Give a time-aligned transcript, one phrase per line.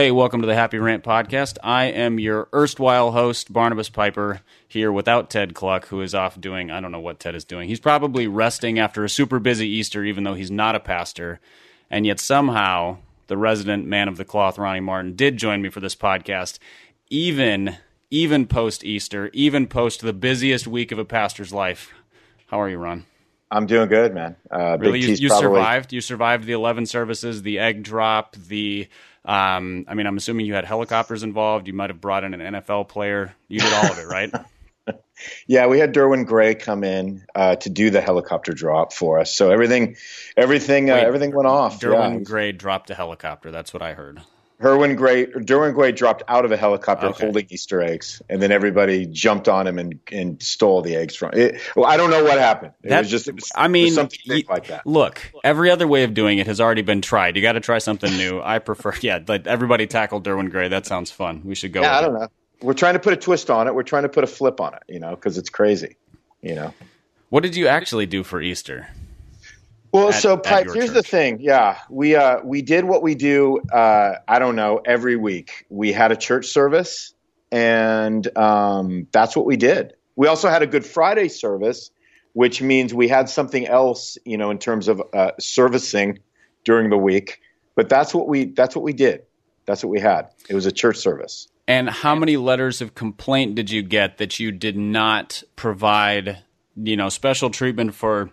[0.00, 1.58] Hey, welcome to the Happy Rant Podcast.
[1.62, 6.70] I am your erstwhile host, Barnabas Piper, here without Ted Kluck, who is off doing,
[6.70, 7.68] I don't know what Ted is doing.
[7.68, 11.38] He's probably resting after a super busy Easter, even though he's not a pastor.
[11.90, 15.80] And yet somehow, the resident man of the cloth, Ronnie Martin, did join me for
[15.80, 16.58] this podcast,
[17.10, 17.76] even
[18.08, 21.92] even post Easter, even post the busiest week of a pastor's life.
[22.46, 23.04] How are you, Ron?
[23.50, 24.36] I'm doing good, man.
[24.50, 25.46] Uh, really, you, you probably...
[25.46, 25.92] survived.
[25.92, 28.88] You survived the 11 services, the egg drop, the.
[29.24, 31.66] Um, I mean, I'm assuming you had helicopters involved.
[31.66, 33.34] You might have brought in an NFL player.
[33.48, 34.32] You did all of it, right?
[35.46, 39.34] yeah, we had Derwin Gray come in uh, to do the helicopter drop for us.
[39.34, 39.96] So everything,
[40.36, 41.80] everything, uh, everything went off.
[41.80, 42.24] Derwin yeah.
[42.24, 43.50] Gray dropped a helicopter.
[43.50, 44.22] That's what I heard.
[44.60, 47.24] Herwin Gray, Derwin Gray dropped out of a helicopter okay.
[47.24, 51.30] holding Easter eggs, and then everybody jumped on him and, and stole the eggs from.
[51.32, 52.74] It, well, I don't know what happened.
[52.82, 54.86] It that, was just, it was, I mean, something y- like that.
[54.86, 57.36] Look, every other way of doing it has already been tried.
[57.36, 58.42] You got to try something new.
[58.42, 60.68] I prefer, yeah, like everybody tackle Derwin Gray.
[60.68, 61.40] That sounds fun.
[61.44, 61.80] We should go.
[61.80, 62.18] Yeah, I don't it.
[62.18, 62.28] know.
[62.60, 63.74] We're trying to put a twist on it.
[63.74, 65.96] We're trying to put a flip on it, you know, because it's crazy,
[66.42, 66.74] you know.
[67.30, 68.88] What did you actually do for Easter?
[69.92, 70.94] Well, at, so Pipe, here's church.
[70.94, 71.40] the thing.
[71.40, 73.60] Yeah, we uh, we did what we do.
[73.72, 75.66] Uh, I don't know every week.
[75.68, 77.12] We had a church service,
[77.50, 79.94] and um, that's what we did.
[80.16, 81.90] We also had a Good Friday service,
[82.34, 86.20] which means we had something else, you know, in terms of uh, servicing
[86.64, 87.40] during the week.
[87.74, 89.22] But that's what we that's what we did.
[89.66, 90.28] That's what we had.
[90.48, 91.48] It was a church service.
[91.66, 96.42] And how many letters of complaint did you get that you did not provide,
[96.76, 98.30] you know, special treatment for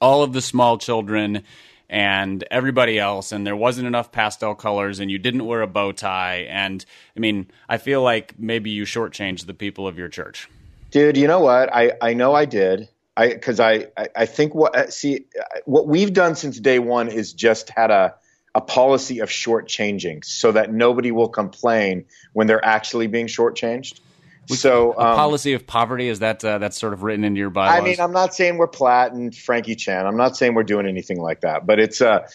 [0.00, 1.42] all of the small children
[1.88, 5.92] and everybody else and there wasn't enough pastel colors and you didn't wear a bow
[5.92, 6.46] tie.
[6.48, 6.84] And
[7.16, 10.48] i mean i feel like maybe you shortchanged the people of your church.
[10.90, 11.72] Dude you know what?
[11.72, 12.88] I, I know i did.
[13.16, 15.26] I because I, I, I think what uh, see
[15.66, 18.14] what we've done since day one is just had a
[18.56, 24.00] a policy of shortchanging so that nobody will complain when they're actually being shortchanged
[24.48, 27.50] so a um, policy of poverty is that uh, that's sort of written into your
[27.50, 27.80] bylaws.
[27.80, 30.06] I mean, I'm not saying we're Platt and Frankie Chan.
[30.06, 32.26] I'm not saying we're doing anything like that, but it's uh,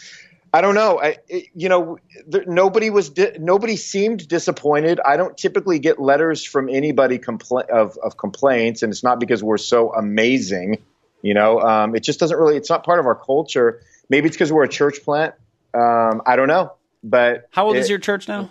[0.53, 0.99] I don't know.
[0.99, 4.99] I, it, you know, there, nobody was di- nobody seemed disappointed.
[5.05, 9.43] I don't typically get letters from anybody compla- of of complaints, and it's not because
[9.43, 10.81] we're so amazing.
[11.21, 12.57] You know, um, it just doesn't really.
[12.57, 13.81] It's not part of our culture.
[14.09, 15.35] Maybe it's because we're a church plant.
[15.73, 16.73] Um, I don't know.
[17.03, 18.49] But how old it, is your church now?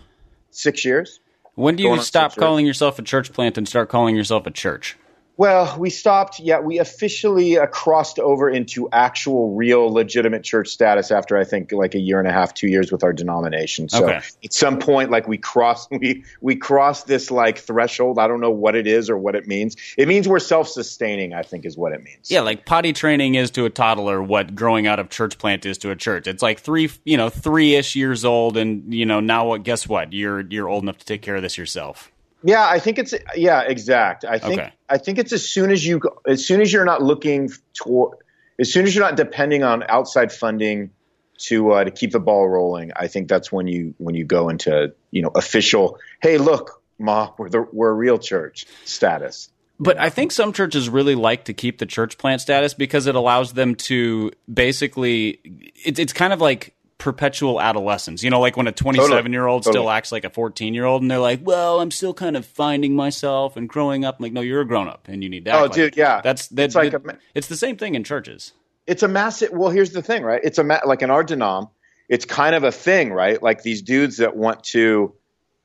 [0.50, 1.20] Six years.
[1.58, 4.96] When do you stop calling yourself a church plant and start calling yourself a church?
[5.38, 6.41] Well, we stopped.
[6.41, 11.71] Yeah, we officially uh, crossed over into actual, real, legitimate church status after I think
[11.71, 13.88] like a year and a half, two years with our denomination.
[13.88, 14.21] So okay.
[14.43, 18.19] at some point, like we crossed, we we crossed this like threshold.
[18.19, 19.76] I don't know what it is or what it means.
[19.97, 21.32] It means we're self-sustaining.
[21.34, 22.28] I think is what it means.
[22.28, 25.78] Yeah, like potty training is to a toddler what growing out of church plant is
[25.78, 26.26] to a church.
[26.26, 29.62] It's like three, you know, three ish years old, and you know now what?
[29.62, 30.12] Guess what?
[30.12, 32.10] You're you're old enough to take care of this yourself.
[32.43, 34.25] Yeah, I think it's yeah, exact.
[34.25, 34.72] I think okay.
[34.88, 38.19] I think it's as soon as you as soon as you're not looking toward
[38.59, 40.91] as soon as you're not depending on outside funding
[41.38, 42.93] to uh, to keep the ball rolling.
[42.94, 45.99] I think that's when you when you go into you know official.
[46.22, 49.50] Hey, look, ma, we're the, we're a real church status.
[49.81, 53.15] But I think some churches really like to keep the church plant status because it
[53.15, 55.41] allows them to basically.
[55.84, 58.25] It, it's kind of like perpetual adolescence.
[58.25, 61.00] You know, like when a 27 year old still acts like a 14 year old
[61.00, 64.16] and they're like, well, I'm still kind of finding myself and growing up.
[64.19, 65.54] I'm like, no, you're a grown up and you need that.
[65.54, 66.20] Oh, like dude, yeah.
[66.20, 68.53] That's, that's like it, a, it's the same thing in churches.
[68.87, 70.41] It's a massive, well, here's the thing, right?
[70.42, 71.70] It's a, ma- like in our denom,
[72.08, 73.41] it's kind of a thing, right?
[73.41, 75.14] Like these dudes that want to,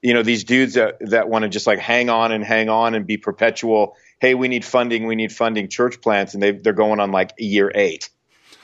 [0.02, 2.94] you know, these dudes that, that want to just like hang on and hang on
[2.94, 3.96] and be perpetual.
[4.20, 5.08] Hey, we need funding.
[5.08, 6.34] We need funding church plants.
[6.34, 8.10] And they, they're going on like year eight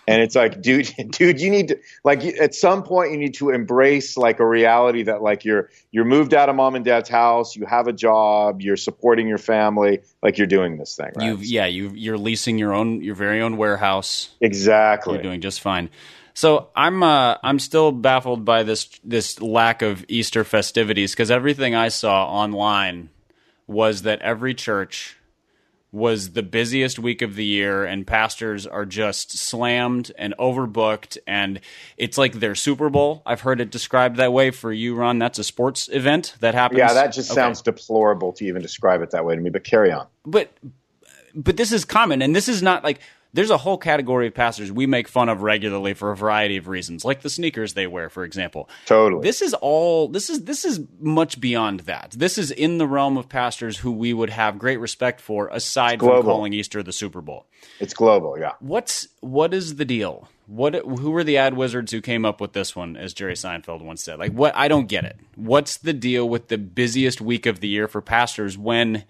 [0.09, 3.49] and it's like dude dude you need to like at some point you need to
[3.49, 7.55] embrace like a reality that like you're you're moved out of mom and dad's house
[7.55, 11.25] you have a job you're supporting your family like you're doing this thing right?
[11.25, 14.29] You yeah you you're leasing your own your very own warehouse.
[14.41, 15.15] Exactly.
[15.15, 15.89] You're doing just fine.
[16.33, 21.75] So I'm uh, I'm still baffled by this this lack of Easter festivities because everything
[21.75, 23.09] I saw online
[23.67, 25.17] was that every church
[25.91, 31.59] was the busiest week of the year and pastors are just slammed and overbooked and
[31.97, 33.23] it's like their Super Bowl.
[33.25, 35.17] I've heard it described that way for you, Ron.
[35.17, 36.77] That's a sports event that happens.
[36.77, 37.41] Yeah, that just okay.
[37.41, 40.07] sounds deplorable to even describe it that way to me, but carry on.
[40.25, 40.51] But
[41.33, 42.99] but this is common and this is not like
[43.33, 46.67] there's a whole category of pastors we make fun of regularly for a variety of
[46.67, 48.69] reasons, like the sneakers they wear, for example.
[48.85, 49.21] Totally.
[49.21, 52.11] This is all this is this is much beyond that.
[52.17, 55.99] This is in the realm of pastors who we would have great respect for, aside
[55.99, 57.45] from calling Easter the Super Bowl.
[57.79, 58.53] It's global, yeah.
[58.59, 60.27] What's what is the deal?
[60.47, 63.83] What who were the ad wizards who came up with this one, as Jerry Seinfeld
[63.83, 64.17] once said?
[64.17, 65.17] Like what I don't get it.
[65.35, 69.03] What's the deal with the busiest week of the year for pastors when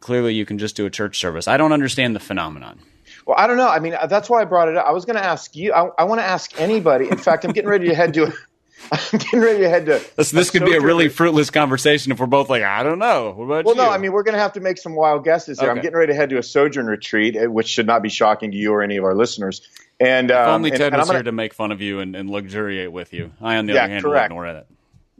[0.00, 1.48] clearly you can just do a church service?
[1.48, 2.80] I don't understand the phenomenon.
[3.28, 3.68] Well, I don't know.
[3.68, 4.86] I mean, that's why I brought it up.
[4.86, 5.74] I was going to ask you.
[5.74, 7.10] I, I want to ask anybody.
[7.10, 8.32] In fact, I'm getting ready to head to.
[8.92, 10.02] I'm getting ready to head to.
[10.16, 13.32] This, this could be a really fruitless conversation if we're both like, I don't know.
[13.36, 13.82] What about Well, you?
[13.82, 15.70] no, I mean, we're going to have to make some wild guesses here.
[15.70, 18.50] I'm getting ready to head to a sojourn retreat, eh, which should not be shocking
[18.52, 19.60] to you or any of our listeners.
[20.00, 21.82] And if um, only and- Ted and I'm was gonna- here to make fun of
[21.82, 23.30] you and, and luxuriate with you.
[23.42, 24.32] I, on the Yeah, other hand, correct.
[24.32, 24.66] will ignore it.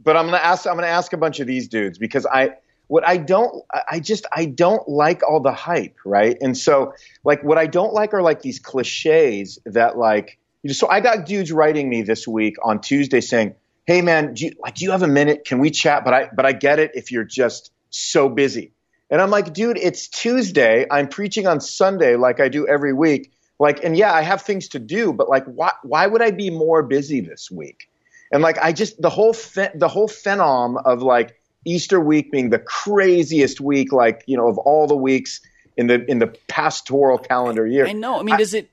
[0.03, 2.53] but I'm gonna ask I'm gonna ask a bunch of these dudes because I
[2.89, 6.35] what I don't I- just I don't like all the hype, right?
[6.41, 6.93] And so
[7.23, 10.99] like what I don't like are like these cliches that like you know, so I
[10.99, 13.55] got dudes writing me this week on Tuesday saying,
[13.85, 15.45] "Hey man, do you, like do you have a minute?
[15.45, 16.03] Can we chat?
[16.03, 18.73] But I but I get it if you're just so busy."
[19.11, 20.85] And I'm like, "Dude, it's Tuesday.
[20.89, 24.69] I'm preaching on Sunday like I do every week." Like and yeah, I have things
[24.69, 27.87] to do, but like why why would I be more busy this week?
[28.31, 32.49] And like I just the whole phe- the whole phenom of like Easter week being
[32.49, 35.41] the craziest week, like you know, of all the weeks
[35.77, 37.85] in the in the pastoral calendar year.
[37.85, 38.19] I know.
[38.19, 38.69] I mean, does it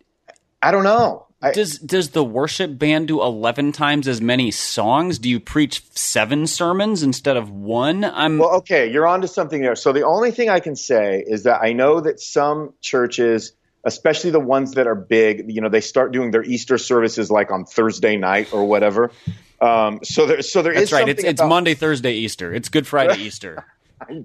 [0.62, 1.26] I don't know.
[1.42, 5.18] I, does does the worship band do eleven times as many songs?
[5.18, 8.04] Do you preach seven sermons instead of one?
[8.04, 9.76] I'm well, okay, you're onto something there.
[9.76, 13.52] So the only thing I can say is that I know that some churches,
[13.86, 17.50] especially the ones that are big, you know, they start doing their Easter services like
[17.50, 19.12] on Thursday night or whatever.
[19.60, 21.08] Um, so there, so there is that's right.
[21.08, 22.52] It's it's about- Monday, Thursday, Easter.
[22.52, 23.64] It's Good Friday, Easter.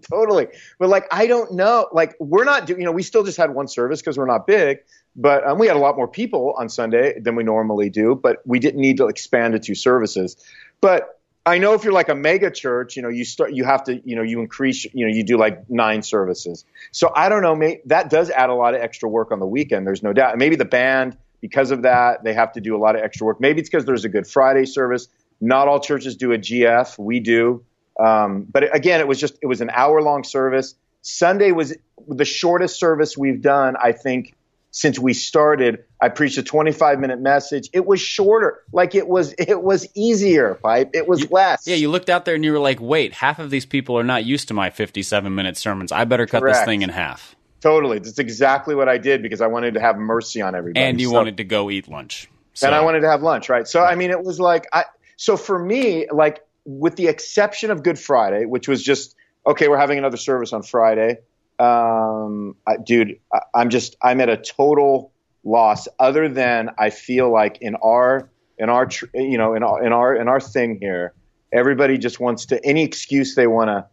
[0.10, 0.48] totally.
[0.80, 1.88] But like, I don't know.
[1.94, 2.82] Like, we're not doing.
[2.82, 4.80] You know, we still just had one service because we're not big.
[5.16, 8.20] But um, we had a lot more people on Sunday than we normally do.
[8.22, 10.36] But we didn't need to expand to two services.
[10.82, 13.84] But I know if you're like a mega church, you know, you start, you have
[13.86, 16.66] to, you know, you increase, you know, you do like nine services.
[16.92, 17.56] So I don't know.
[17.56, 19.88] May, that does add a lot of extra work on the weekend.
[19.88, 20.38] There's no doubt.
[20.38, 23.42] Maybe the band, because of that, they have to do a lot of extra work.
[23.42, 25.08] Maybe it's because there's a Good Friday service.
[25.40, 26.98] Not all churches do a GF.
[27.00, 27.64] We do.
[28.00, 30.76] Um, but again, it was just it was an hour long service.
[31.02, 31.76] Sunday was
[32.08, 34.36] the shortest service we've done, I think,
[34.72, 35.84] since we started.
[36.02, 37.70] I preached a 25 minute message.
[37.74, 40.56] It was shorter, like it was it was easier.
[40.56, 40.92] Pipe.
[40.94, 41.68] It was less.
[41.68, 44.04] Yeah, you looked out there and you were like, "Wait, half of these people are
[44.04, 45.92] not used to my fifty-seven minute sermons.
[45.92, 48.00] I better cut this thing in half." totally.
[48.00, 50.84] That's exactly what I did because I wanted to have mercy on everybody.
[50.84, 52.28] And you So- wanted to go eat lunch.
[52.54, 53.68] So, and I wanted to have lunch, right?
[53.68, 54.86] So I mean, it was like I.
[55.16, 59.16] So for me, like with the exception of Good Friday, which was just
[59.46, 61.18] okay, we're having another service on Friday.
[61.62, 65.12] Um, I, dude, I, I'm just I'm at a total
[65.44, 65.88] loss.
[66.00, 69.94] Other than I feel like in our in our tr- you know in our in
[69.94, 71.14] our in our thing here,
[71.54, 73.86] everybody just wants to any excuse they want to.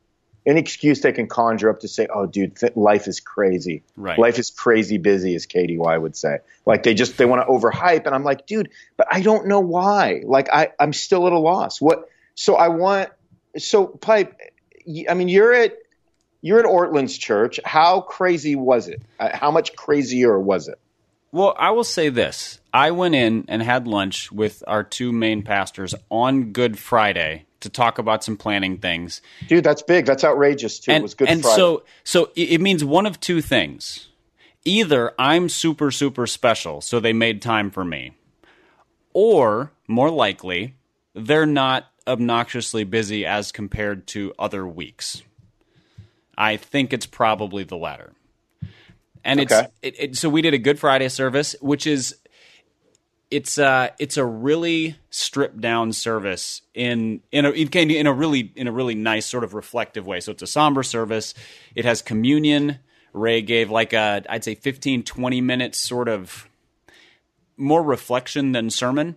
[0.47, 3.83] Any excuse they can conjure up to say, "Oh, dude, th- life is crazy.
[3.97, 4.19] Right.
[4.19, 6.39] Life is crazy busy," as Katie KDY would say.
[6.65, 9.61] Like they just they want to overhype, and I'm like, dude, but I don't know
[9.61, 10.23] why.
[10.25, 11.83] Like I I'm still at a loss.
[11.83, 12.09] What?
[12.35, 13.11] So I want.
[13.59, 14.35] So pipe.
[15.11, 15.77] I mean, you're at
[16.41, 17.61] you're at Ortlund's church.
[17.65, 19.03] How crazy was it?
[19.19, 20.79] Uh, How much crazier was it?
[21.31, 22.61] Well, I will say this.
[22.73, 27.69] I went in and had lunch with our two main pastors on Good Friday to
[27.69, 29.21] talk about some planning things.
[29.47, 30.07] Dude, that's big.
[30.07, 30.93] That's outrageous too.
[30.93, 31.57] And, it was good and Friday.
[31.57, 34.09] so so it it means one of two things.
[34.65, 38.13] Either I'm super super special, so they made time for me.
[39.13, 40.77] Or more likely,
[41.15, 45.23] they're not obnoxiously busy as compared to other weeks.
[46.39, 48.13] I think it's probably the latter.
[49.25, 49.61] And Okay.
[49.61, 52.17] it's it, it, so we did a Good Friday service, which is
[53.31, 58.69] it's uh it's a really stripped down service in in a in a really in
[58.69, 60.21] a really nice sort of reflective way.
[60.21, 61.35] So it's a somber service.
[61.75, 62.79] It has communion.
[63.13, 66.49] Ray gave like a I'd say 15 20 minutes sort of
[67.57, 69.17] more reflection than sermon.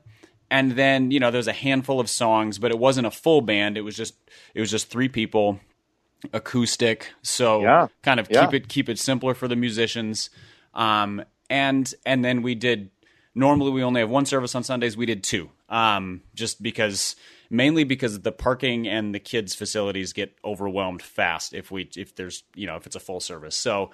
[0.49, 3.77] And then, you know, there's a handful of songs, but it wasn't a full band.
[3.77, 4.15] It was just
[4.55, 5.59] it was just three people
[6.33, 7.13] acoustic.
[7.21, 7.87] So Yeah.
[8.03, 8.45] kind of Yeah.
[8.45, 10.29] keep it keep it simpler for the musicians.
[10.73, 12.91] Um, and and then we did.
[13.33, 14.97] Normally, we only have one service on Sundays.
[14.97, 17.15] We did two, um, just because
[17.49, 22.43] mainly because the parking and the kids' facilities get overwhelmed fast if we if there's
[22.55, 23.55] you know if it's a full service.
[23.55, 23.91] So,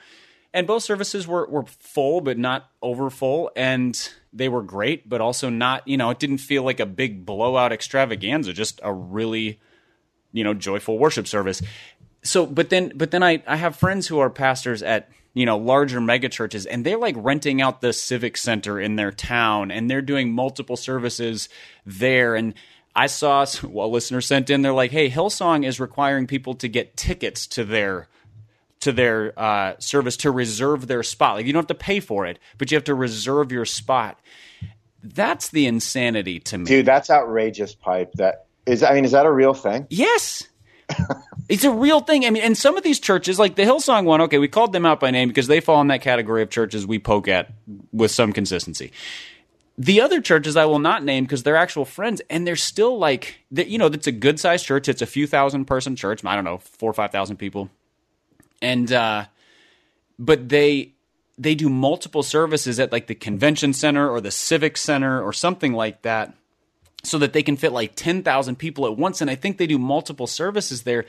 [0.54, 5.22] and both services were were full but not over full, and they were great, but
[5.22, 8.54] also not you know it didn't feel like a big blowout extravaganza.
[8.54, 9.60] Just a really
[10.34, 11.62] you know joyful worship service
[12.24, 15.58] so but then but then I I have friends who are pastors at you know
[15.58, 19.90] larger mega churches and they're like renting out the civic center in their town and
[19.90, 21.48] they're doing multiple services
[21.86, 22.36] there.
[22.36, 22.54] And
[22.96, 26.68] I saw well, a listener sent in they're like hey Hillsong is requiring people to
[26.68, 28.08] get tickets to their
[28.80, 31.36] to their uh, service to reserve their spot.
[31.36, 34.20] Like you don't have to pay for it but you have to reserve your spot.
[35.04, 36.66] That's the insanity to me.
[36.66, 38.12] Dude that's outrageous pipe.
[38.14, 39.88] That is i mean is that a real thing?
[39.90, 40.48] Yes
[41.50, 42.26] it's a real thing.
[42.26, 44.86] I mean, and some of these churches, like the Hillsong one, okay, we called them
[44.86, 47.52] out by name because they fall in that category of churches we poke at
[47.92, 48.92] with some consistency.
[49.78, 53.40] The other churches I will not name because they're actual friends, and they're still like,
[53.52, 54.90] you know, it's a good sized church.
[54.90, 56.26] It's a few thousand person church.
[56.26, 57.70] I don't know, four or five thousand people,
[58.62, 59.26] and uh,
[60.18, 60.94] but they
[61.38, 65.74] they do multiple services at like the convention center or the civic center or something
[65.74, 66.34] like that
[67.08, 69.22] so that they can fit like 10,000 people at once.
[69.22, 71.06] And I think they do multiple services there.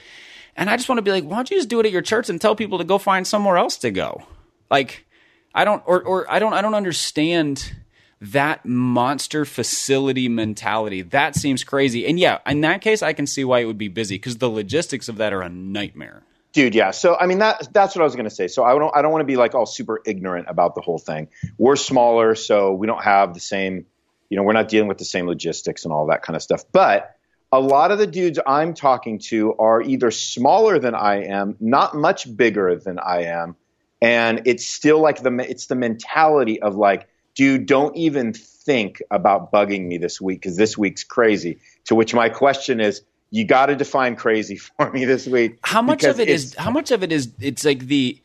[0.57, 2.03] And I just want to be like, why don't you just do it at your
[2.03, 4.23] church and tell people to go find somewhere else to go?
[4.71, 5.07] Like,
[5.55, 7.73] I don't, or, or I don't, I don't understand
[8.21, 11.03] that monster facility mentality.
[11.03, 12.07] That seems crazy.
[12.07, 14.51] And yeah, in that case, I can see why it would be busy because the
[14.51, 16.23] logistics of that are a nightmare.
[16.53, 16.91] Dude, yeah.
[16.91, 18.49] So I mean that that's what I was going to say.
[18.49, 20.99] So I don't I don't want to be like all super ignorant about the whole
[20.99, 21.29] thing.
[21.59, 23.87] We're smaller, so we don't have the same
[24.31, 26.65] you know, we're not dealing with the same logistics and all that kind of stuff.
[26.73, 27.15] But
[27.51, 31.95] a lot of the dudes I'm talking to are either smaller than I am, not
[31.95, 33.57] much bigger than I am,
[34.03, 39.51] and it's still like the it's the mentality of like, dude, don't even think about
[39.51, 41.59] bugging me this week because this week's crazy.
[41.87, 45.59] To which my question is, you got to define crazy for me this week.
[45.63, 46.55] How much of it is?
[46.55, 47.33] How much of it is?
[47.41, 48.21] It's like the,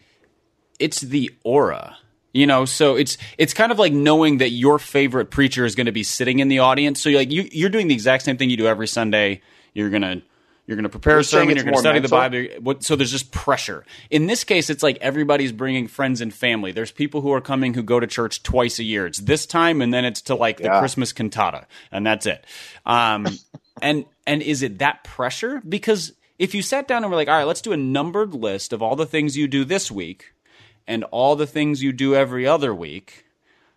[0.80, 1.98] it's the aura
[2.34, 5.86] you know, so it's it's kind of like knowing that your favorite preacher is going
[5.86, 7.00] to be sitting in the audience.
[7.00, 9.42] So you're like you, you're doing the exact same thing you do every Sunday.
[9.74, 10.24] You're gonna
[10.66, 11.56] you're going to prepare a sermon.
[11.56, 12.18] You're going to study mental?
[12.18, 12.82] the Bible.
[12.82, 13.86] So there's just pressure.
[14.10, 16.72] In this case, it's like everybody's bringing friends and family.
[16.72, 19.06] There's people who are coming who go to church twice a year.
[19.06, 20.70] It's this time, and then it's to like the.
[20.80, 22.46] Christmas cantata, and that's it.
[22.86, 23.28] Um,
[23.82, 25.62] and and is it that pressure?
[25.68, 28.72] Because if you sat down and were like, all right, let's do a numbered list
[28.72, 30.33] of all the things you do this week
[30.88, 33.26] and all the things you do every other week,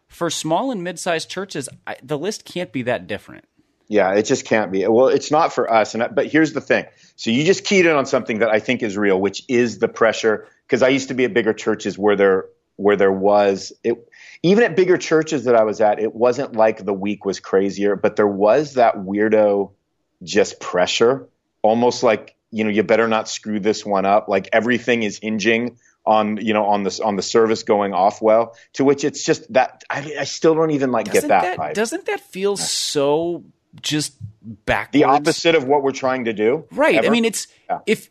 [0.08, 3.44] for small and mid sized churches, I, the list can't be that different.
[3.88, 4.86] Yeah, it just can't be.
[4.86, 5.94] Well, it's not for us.
[5.94, 6.86] And but here's the thing.
[7.14, 9.88] So you just keyed in on something that I think is real, which is the
[9.88, 10.48] pressure.
[10.66, 12.46] Because I used to be at bigger churches where there
[12.76, 14.08] where there was it.
[14.42, 17.96] Even at bigger churches that I was at, it wasn't like the week was crazier,
[17.96, 19.72] but there was that weirdo
[20.22, 21.28] just pressure,
[21.62, 24.28] almost like you know you better not screw this one up.
[24.28, 28.56] Like everything is hinging on you know on this on the service going off well
[28.72, 31.74] to which it's just that i, I still don't even like doesn't get that, that
[31.74, 33.44] doesn't that feel so
[33.80, 37.06] just backwards the opposite of what we're trying to do right ever?
[37.06, 37.80] i mean it's yeah.
[37.86, 38.08] if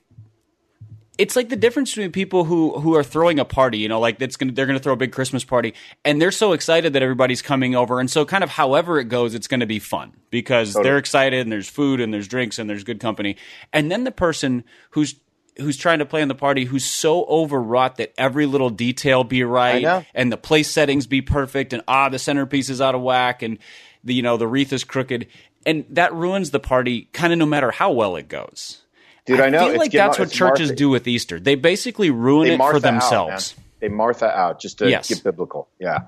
[1.17, 4.19] it's like the difference between people who who are throwing a party, you know, like
[4.19, 5.73] that's gonna they're gonna throw a big Christmas party,
[6.03, 9.33] and they're so excited that everybody's coming over, and so kind of however it goes,
[9.33, 10.83] it's gonna be fun because totally.
[10.83, 13.37] they're excited and there's food and there's drinks and there's good company,
[13.71, 15.15] and then the person who's
[15.57, 19.43] who's trying to play in the party who's so overwrought that every little detail be
[19.43, 23.41] right and the place settings be perfect and ah the centerpiece is out of whack
[23.41, 23.57] and
[24.03, 25.27] the you know the wreath is crooked
[25.65, 28.81] and that ruins the party kind of no matter how well it goes.
[29.25, 29.69] Dude, I, I know.
[29.69, 31.39] feel like that's what churches Martha, do with Easter.
[31.39, 33.55] They basically ruin they it for themselves.
[33.57, 35.09] Out, they Martha out just to yes.
[35.09, 35.67] get biblical.
[35.79, 36.03] Yeah,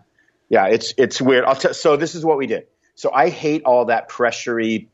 [0.49, 0.67] yeah.
[0.67, 1.45] It's it's weird.
[1.59, 2.67] T- so this is what we did.
[2.93, 4.87] So I hate all that pressury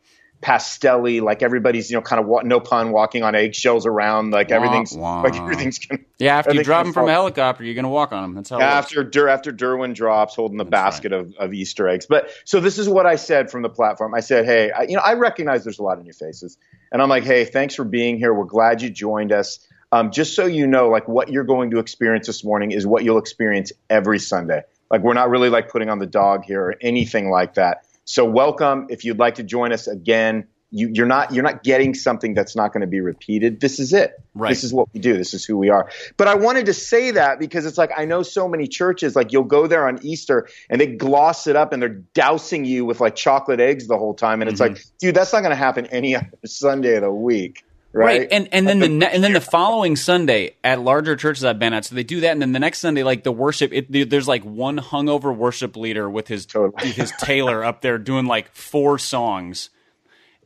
[0.44, 4.56] pastelly, like everybody's you know kind of no pun walking on eggshells around, like wah,
[4.58, 5.22] everything's wah.
[5.22, 6.38] like everything's gonna, yeah.
[6.38, 8.36] After you drop them from a helicopter, you're gonna walk on them.
[8.36, 8.60] That's how.
[8.60, 11.22] After Dur- after Derwin drops, holding the That's basket right.
[11.22, 12.06] of, of Easter eggs.
[12.06, 14.14] But so this is what I said from the platform.
[14.14, 16.58] I said, hey, I, you know, I recognize there's a lot of new faces,
[16.92, 18.34] and I'm like, hey, thanks for being here.
[18.34, 19.66] We're glad you joined us.
[19.92, 23.04] Um, just so you know, like what you're going to experience this morning is what
[23.04, 24.64] you'll experience every Sunday.
[24.90, 27.86] Like we're not really like putting on the dog here or anything like that.
[28.06, 28.88] So welcome.
[28.90, 32.56] If you'd like to join us again, you, are not you're not getting something that's
[32.56, 33.60] not going to be repeated.
[33.60, 34.14] This is it.
[34.34, 34.50] Right.
[34.50, 35.16] This is what we do.
[35.16, 35.90] This is who we are.
[36.18, 39.32] But I wanted to say that because it's like I know so many churches like
[39.32, 43.00] you'll go there on Easter and they gloss it up and they're dousing you with
[43.00, 44.74] like chocolate eggs the whole time and it's mm-hmm.
[44.74, 47.64] like, dude, that's not going to happen any other Sunday of the week.
[47.94, 48.22] Right?
[48.22, 48.28] right.
[48.32, 51.74] and and then the ne- and then the following Sunday at larger churches I've been
[51.74, 54.28] at, so they do that, and then the next Sunday, like the worship, it, there's
[54.28, 56.92] like one hungover worship leader with his totally.
[56.92, 59.70] his tailor up there doing like four songs,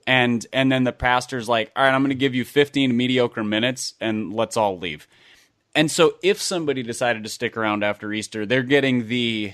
[0.05, 3.45] and and then the pastor's like, all right, I'm going to give you 15 mediocre
[3.45, 5.07] minutes, and let's all leave.
[5.73, 9.53] And so if somebody decided to stick around after Easter, they're getting the,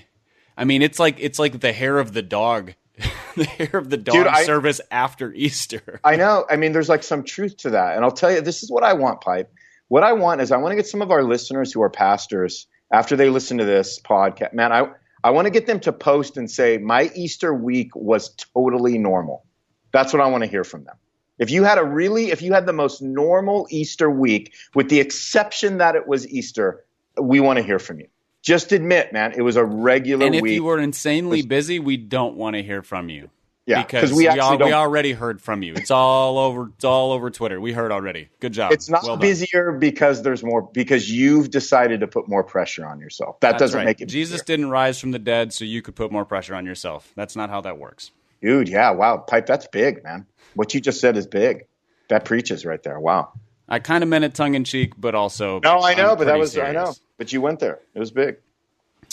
[0.56, 2.74] I mean, it's like it's like the hair of the dog
[3.36, 6.00] the hair of the dog Dude, I, service after Easter.
[6.04, 6.44] I know.
[6.48, 7.96] I mean, there's like some truth to that.
[7.96, 9.52] And I'll tell you, this is what I want, Pipe.
[9.88, 12.66] what I want is I want to get some of our listeners who are pastors
[12.92, 14.52] after they listen to this podcast.
[14.52, 14.88] Man, I
[15.24, 19.46] I want to get them to post and say my Easter week was totally normal.
[19.90, 20.96] That's what I want to hear from them.
[21.38, 25.00] If you had a really, if you had the most normal Easter week, with the
[25.00, 26.84] exception that it was Easter,
[27.20, 28.06] we want to hear from you.
[28.44, 30.54] Just admit, man, it was a regular And if week.
[30.54, 33.30] you were insanely busy, we don't want to hear from you.
[33.64, 35.72] yeah, because we we, al- we already heard from you.
[35.74, 36.68] It's all over.
[36.76, 37.58] It's all over Twitter.
[37.58, 38.28] We heard already.
[38.40, 38.72] Good job.
[38.72, 39.20] it's not Well done.
[39.22, 43.40] busier because there's more because you've decided to put more pressure on yourself.
[43.40, 43.86] That That's doesn't right.
[43.86, 44.44] make it Jesus busier.
[44.58, 47.10] didn't rise from the dead, so you could put more pressure on yourself.
[47.16, 48.10] That's not how that works.
[48.42, 48.68] dude.
[48.68, 49.46] Yeah, wow, pipe.
[49.46, 50.26] That's big, man.
[50.54, 51.64] What you just said is big.
[52.10, 53.00] That preaches right there.
[53.00, 53.32] Wow.
[53.68, 56.24] I kind of meant it tongue in cheek, but also No, I know, I'm but
[56.24, 56.94] that was I know.
[57.16, 57.80] But you went there.
[57.94, 58.36] It was big.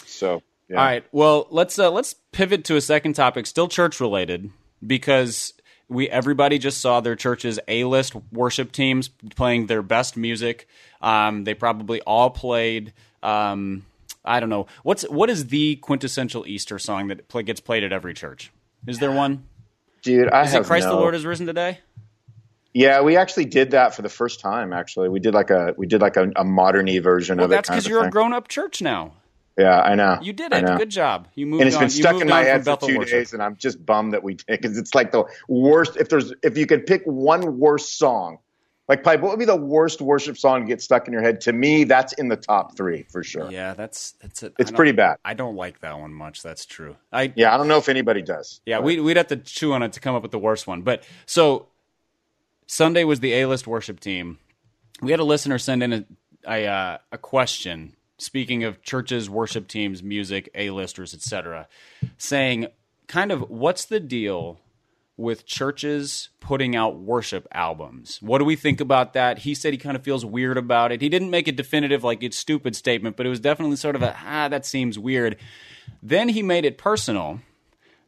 [0.05, 0.77] So yeah.
[0.77, 1.05] All right.
[1.11, 4.51] Well, let's uh, let's pivot to a second topic, still church related,
[4.85, 5.53] because
[5.89, 10.67] we everybody just saw their church's A list worship teams playing their best music.
[11.01, 12.93] Um, they probably all played.
[13.21, 13.85] Um,
[14.23, 17.91] I don't know what's what is the quintessential Easter song that play, gets played at
[17.91, 18.51] every church.
[18.87, 19.43] Is there one?
[20.01, 20.29] dude.
[20.29, 21.79] I Is have it Christ no- the Lord is risen today?
[22.73, 24.71] Yeah, we actually did that for the first time.
[24.71, 27.55] Actually, we did like a we did like a, a moderny version Well, of it.
[27.55, 29.13] that's because you're a grown up church now.
[29.57, 30.17] Yeah, I know.
[30.21, 30.65] You did it.
[30.77, 31.27] Good job.
[31.35, 31.83] You moved and it's on.
[31.83, 33.11] been stuck in my head for two worship.
[33.11, 35.97] days, and I'm just bummed that we did because it's like the worst.
[35.97, 38.39] If there's if you could pick one worst song,
[38.87, 41.41] like Pipe, what would be the worst worship song to get stuck in your head?
[41.41, 43.51] To me, that's in the top three for sure.
[43.51, 44.53] Yeah, that's that's it.
[44.57, 45.17] It's pretty bad.
[45.25, 46.41] I don't like that one much.
[46.41, 46.95] That's true.
[47.11, 48.61] I Yeah, I don't know if anybody does.
[48.65, 50.65] Yeah, But- we'd, we'd have to chew on it to come up with the worst
[50.65, 50.81] one.
[50.83, 51.67] But so
[52.71, 54.37] Sunday was the A list worship team.
[55.01, 56.05] We had a listener send in a
[56.47, 57.97] a, uh, a question.
[58.17, 61.67] Speaking of churches, worship teams, music, A listers, etc.,
[62.17, 62.67] saying,
[63.09, 64.61] kind of, what's the deal
[65.17, 68.19] with churches putting out worship albums?
[68.21, 69.39] What do we think about that?
[69.39, 71.01] He said he kind of feels weird about it.
[71.01, 74.01] He didn't make a definitive, like it's stupid statement, but it was definitely sort of
[74.01, 75.35] a ah, that seems weird.
[76.01, 77.41] Then he made it personal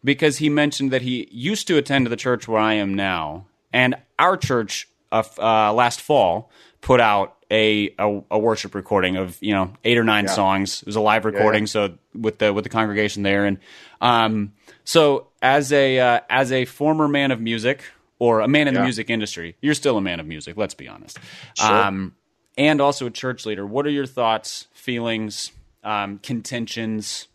[0.06, 3.96] because he mentioned that he used to attend the church where I am now, and
[4.18, 6.50] our church uh, uh, last fall
[6.82, 10.32] put out a, a a worship recording of you know eight or nine Yeah.
[10.32, 10.82] songs.
[10.82, 11.68] It was a live recording, yeah.
[11.68, 13.58] so with the with the congregation there, and
[14.00, 14.54] um,
[14.86, 17.84] so as a uh, as a former man of music
[18.20, 20.56] or a man in the music industry, you're still a man of music.
[20.56, 21.20] Let's be honest.
[21.58, 21.68] Sure.
[21.70, 22.16] Um,
[22.58, 23.66] and also a church leader.
[23.66, 25.52] What are your thoughts, feelings,
[25.84, 27.28] um, contentions?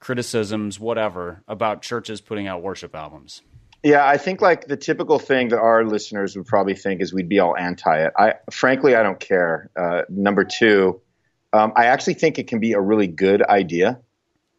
[0.00, 3.40] criticisms, whatever, about churches putting out worship albums.
[3.82, 7.28] Yeah, I think like the typical thing that our listeners would probably think is we'd
[7.28, 8.12] be all anti it.
[8.16, 9.70] I frankly I don't care.
[9.76, 11.00] Uh, number two,
[11.52, 14.00] um, I actually think it can be a really good idea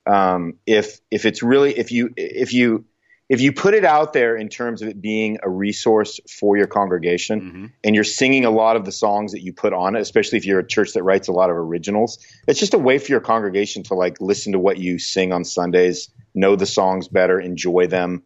[0.05, 2.85] um, if if it's really if you if you
[3.29, 6.67] if you put it out there in terms of it being a resource for your
[6.67, 10.37] congregation and you're singing a lot of the songs that you put on it, especially
[10.37, 13.11] if you're a church that writes a lot of originals, it's just a way for
[13.11, 17.39] your congregation to like listen to what you sing on Sundays, know the songs better,
[17.39, 18.23] enjoy them.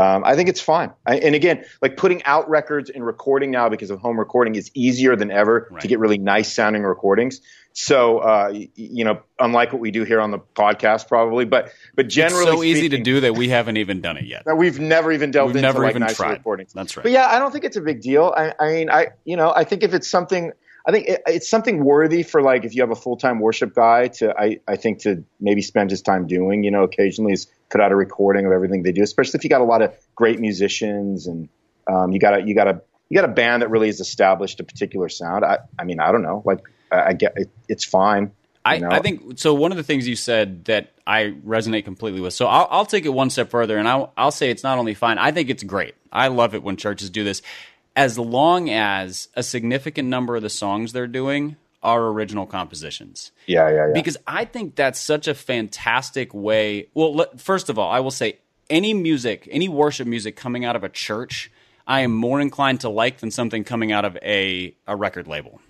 [0.00, 0.92] Um, I think it's fine.
[1.06, 4.70] I, and again, like putting out records and recording now because of home recording is
[4.74, 5.80] easier than ever Right.
[5.82, 7.40] to get really nice sounding recordings.
[7.72, 12.08] So, uh, you know, unlike what we do here on the podcast, probably, but but
[12.08, 14.44] generally, It's so easy to do that we haven't even done it yet.
[14.46, 16.30] that we've never even delved We've into never like even nicer tried.
[16.38, 16.72] recordings.
[16.72, 17.04] That's right.
[17.04, 18.34] But yeah, I don't think it's a big deal.
[18.36, 20.50] I, I mean, I you know, I think if it's something,
[20.90, 23.74] I think it, it's something worthy for like if you have a full time worship
[23.74, 26.64] guy to, I I think to maybe spend his time doing.
[26.64, 29.50] You know, occasionally is put out a recording of everything they do, especially if you
[29.50, 31.48] got a lot of great musicians and
[31.86, 34.58] um, you got a you got a you got a band that really has established
[34.58, 35.44] a particular sound.
[35.44, 38.32] I I mean, I don't know, like I, I get it, it's fine.
[38.64, 38.90] I, you know?
[38.90, 39.54] I think so.
[39.54, 42.34] One of the things you said that I resonate completely with.
[42.34, 44.94] So I'll, I'll take it one step further, and I'll, I'll say it's not only
[44.94, 45.18] fine.
[45.18, 45.94] I think it's great.
[46.12, 47.40] I love it when churches do this,
[48.00, 53.30] as long as a significant number of the songs they're doing are original compositions.
[53.46, 53.92] yeah, yeah, yeah.
[53.92, 56.88] because I think that's such a fantastic way.
[56.94, 58.38] Well, let, first of all, I will say
[58.70, 61.50] any music, any worship music coming out of a church,
[61.86, 65.60] I am more inclined to like than something coming out of a, a record label.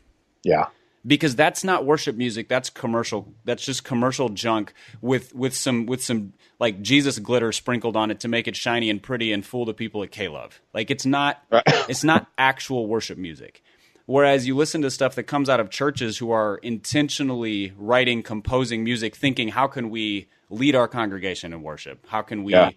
[0.44, 0.66] yeah.
[1.06, 2.48] Because that's not worship music.
[2.48, 3.32] That's commercial.
[3.44, 8.20] That's just commercial junk with with some with some like Jesus glitter sprinkled on it
[8.20, 10.60] to make it shiny and pretty and fool the people at K Love.
[10.74, 11.42] Like it's not
[11.88, 13.62] it's not actual worship music.
[14.04, 18.82] Whereas you listen to stuff that comes out of churches who are intentionally writing, composing
[18.82, 22.04] music, thinking, how can we lead our congregation in worship?
[22.08, 22.70] How can we, Yeah.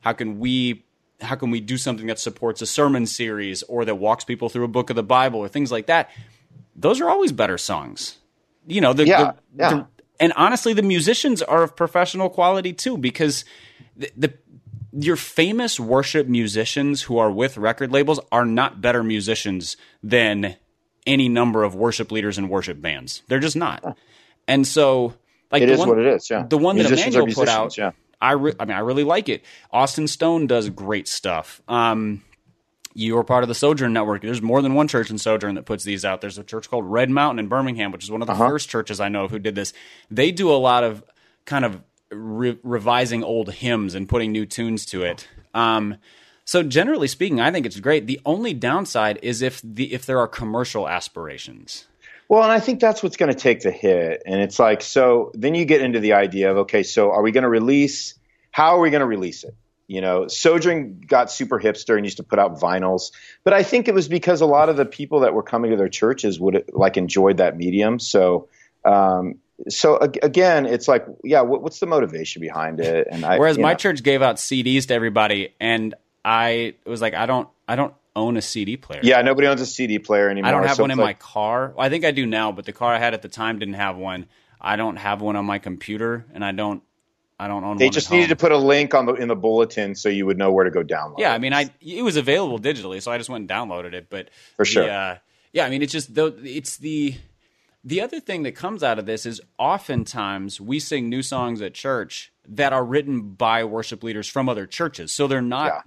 [0.00, 0.82] how can we,
[1.20, 4.64] how can we do something that supports a sermon series or that walks people through
[4.64, 6.10] a book of the Bible or things like that?
[6.74, 8.18] Those are always better songs.
[8.66, 9.70] You know, the, Yeah, the- yeah.
[9.70, 9.86] the-
[10.20, 13.44] and honestly, the musicians are of professional quality too, because
[13.96, 14.34] the, the
[14.92, 20.54] your famous worship musicians who are with record labels are not better musicians than
[21.06, 23.22] any number of worship leaders and worship bands.
[23.26, 23.96] They're just not.
[24.46, 25.14] And so,
[25.50, 26.28] like It the one, what it is.
[26.30, 29.28] Yeah, the one that Immanuel put out, Yeah, I re- I mean, I really like
[29.28, 29.42] it.
[29.72, 31.62] Austin Stone does great stuff.
[31.66, 32.22] Um,
[32.94, 34.22] you are part of the Sojourn Network.
[34.22, 36.20] There's more than one church in Sojourn that puts these out.
[36.20, 39.00] There's a church called Red Mountain in Birmingham, which is one of the first churches
[39.00, 39.72] I know of who did this.
[40.10, 41.02] They do a lot of
[41.44, 45.28] kind of re- revising old hymns and putting new tunes to it.
[45.54, 45.96] Um,
[46.44, 48.06] so generally speaking, I think it's great.
[48.06, 51.86] The only downside is if the if there are commercial aspirations.
[52.28, 54.22] Well, and I think that's what's going to take the hit.
[54.24, 57.30] And it's like, so then you get into the idea of, okay, so are we
[57.30, 58.14] going to release?
[58.50, 59.54] How are we going to release it?
[59.92, 63.12] You know, Sojourn got super hipster and used to put out vinyls,
[63.44, 65.76] but I think it was because a lot of the people that were coming to
[65.76, 67.98] their churches would like enjoyed that medium.
[67.98, 68.48] So,
[68.86, 69.34] um,
[69.68, 73.06] so again, it's like, yeah, what, what's the motivation behind it?
[73.10, 77.12] And I, Whereas my know, church gave out CDs to everybody, and I was like,
[77.12, 79.00] I don't, I don't own a CD player.
[79.02, 80.48] yeah, nobody owns a CD player anymore.
[80.48, 81.74] I don't have so one in like- my car.
[81.76, 83.74] Well, I think I do now, but the car I had at the time didn't
[83.74, 84.24] have one.
[84.58, 86.82] I don't have one on my computer, and I don't,
[87.42, 89.94] I don't own They just needed to put a link on the in the bulletin
[89.94, 91.18] so you would know where to go download.
[91.18, 91.36] Yeah, it.
[91.36, 94.06] I mean, I it was available digitally, so I just went and downloaded it.
[94.08, 94.90] But For the, sure.
[94.90, 95.18] uh,
[95.52, 97.16] yeah, I mean, it's just though it's the
[97.84, 101.74] the other thing that comes out of this is oftentimes we sing new songs at
[101.74, 105.80] church that are written by worship leaders from other churches, so they're not Yeah.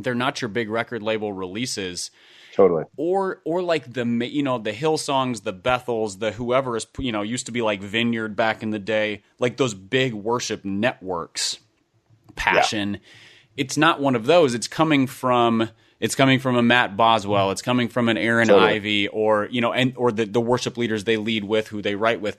[0.00, 2.10] they're not your big record label releases.
[2.52, 2.84] Totally.
[2.96, 7.22] or or like the you know the Hillsongs the bethels the whoever is you know
[7.22, 11.58] used to be like vineyard back in the day like those big worship networks
[12.36, 13.00] passion.
[13.56, 14.54] It's not one of those.
[14.54, 17.50] It's coming from it's coming from a matt boswell.
[17.50, 18.72] It's coming from an aaron Totally.
[18.72, 21.94] Ivey or you know and or the, the worship leaders they lead with who they
[21.94, 22.36] write with.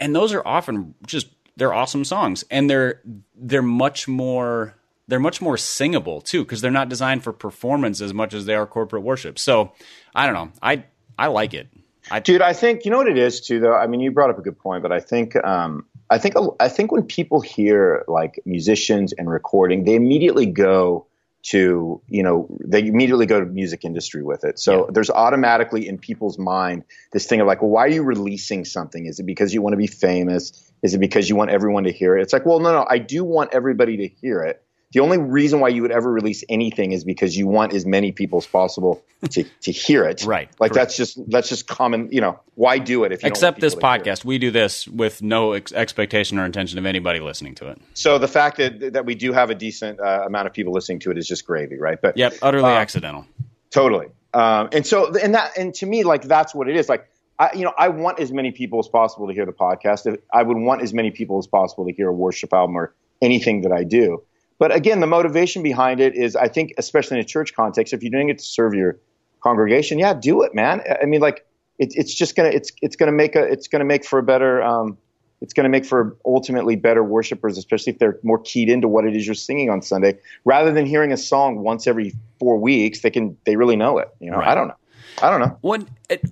[0.00, 2.44] And those are often just they're awesome songs.
[2.50, 3.00] And they're
[3.34, 4.74] they're much more
[5.08, 8.54] they're much more singable too because they're not designed for performance as much as they
[8.54, 9.72] are corporate worship so
[10.14, 10.84] i don't know i
[11.18, 11.68] i like it
[12.10, 13.60] i Dude, I think you know what it is too.
[13.60, 16.34] Though I mean, you brought up a good point, but I think um, I think
[16.60, 21.06] I think when people hear like musicians and recording, they immediately go
[21.44, 24.58] to you know they immediately go to music industry with it.
[24.58, 24.90] So Yeah.
[24.92, 29.06] there's automatically in people's mind this thing of like, well, why are you releasing something?
[29.06, 30.52] Is it because you want to be famous?
[30.82, 32.22] Is it because you want everyone to hear it?
[32.22, 34.62] It's like, well, no, no, I do want everybody to hear it.
[34.94, 38.12] The only reason why you would ever release anything is because you want as many
[38.12, 40.24] people as possible to, to hear it.
[40.24, 40.74] Right, Like correct.
[40.74, 42.08] that's just that's just common.
[42.10, 44.04] You know, why do it if you don't except this people to hear it?
[44.04, 47.80] podcast we do this with no ex- expectation or intention of anybody listening to it
[47.94, 51.00] So the fact that that we do have a decent uh, amount of people listening
[51.00, 52.00] to it is just gravy, right?
[52.00, 53.26] But yep utterly Uh, accidental
[53.74, 54.06] Totally.
[54.32, 56.88] Um, and so, and that, and to me, like that's what it is.
[56.88, 57.08] Like,
[57.40, 60.16] I, you know, I want as many people as possible to hear the podcast.
[60.32, 63.62] I would want as many people as possible to hear a worship album or anything
[63.62, 64.22] that I do.
[64.64, 68.02] But again, the motivation behind it is, I think, especially in a church context, if
[68.02, 68.98] you're doing it to serve your
[69.42, 70.80] congregation, yeah, do it, man.
[71.02, 71.44] I- mean, like,
[71.78, 74.62] it, it's just gonna, it's, it's gonna make a, it's gonna make for a better,
[74.62, 74.96] um,
[75.42, 79.04] it's going to make for ultimately better worshipers, especially if they're more keyed into what
[79.04, 83.00] it is you're singing on Sunday, rather than hearing a song once every four weeks.
[83.00, 84.08] They can they really know it.
[84.18, 84.48] You know, Right.
[84.48, 84.76] I don't know.
[85.20, 85.58] I don't know.
[85.60, 86.24] One, it,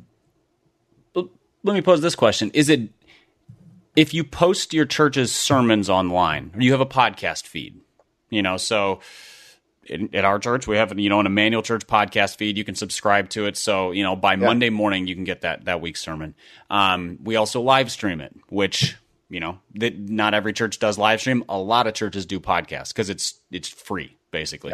[1.14, 2.88] let me pose this question: Is it
[3.94, 7.81] if you post your church's sermons online, or you have a podcast feed?
[8.32, 9.00] You know, so
[9.84, 12.56] in, at our church we have you know an Immanuel Church podcast feed.
[12.56, 15.66] You can subscribe to it, so you know by Monday morning you can get that
[15.66, 16.34] that week's sermon.
[16.70, 18.96] Um, we also live stream it, which
[19.28, 21.44] you know that not every church does live stream.
[21.48, 24.72] A lot of churches do podcasts because it's it's free basically.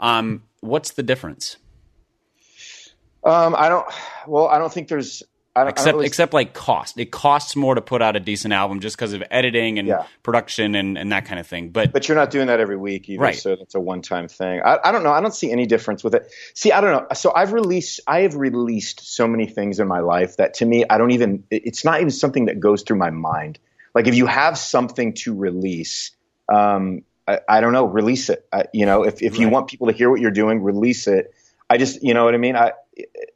[0.00, 1.56] Um, what's the difference?
[3.24, 3.86] Um, I don't.
[4.26, 5.22] Well, I don't think there's.
[5.54, 6.98] I don't, I except really- except like cost.
[6.98, 10.06] It costs more to put out a decent album just because of editing and Yeah.
[10.22, 11.68] production and, and that kind of thing.
[11.68, 13.34] But, but you're not doing that every week either, Right.
[13.36, 14.62] so it's a one-time thing.
[14.64, 15.12] I, I don't know.
[15.12, 16.32] I don't see any difference with it.
[16.54, 17.06] See, I don't know.
[17.14, 20.84] So I've released, I have released so many things in my life that to me,
[20.88, 21.44] I don't even.
[21.50, 23.58] It's not even something that goes through my mind.
[23.94, 26.12] Like if you have something to release,
[26.50, 28.46] um, I, I don't know, release it.
[28.50, 31.34] I, you know, if if you want people to hear what you're doing, release it.
[31.68, 32.56] I just, you know what I mean.
[32.56, 32.72] I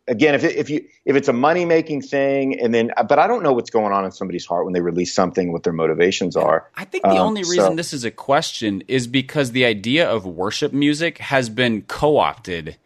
[0.09, 3.27] again, if it, if you if it's a money making thing, and then, but I
[3.27, 6.37] don't know what's going on in somebody's heart when they release something, what their motivations
[6.37, 6.69] are.
[6.77, 10.09] I think the Um, only reason so- this is a question is because the idea
[10.09, 12.77] of worship music has been co-opted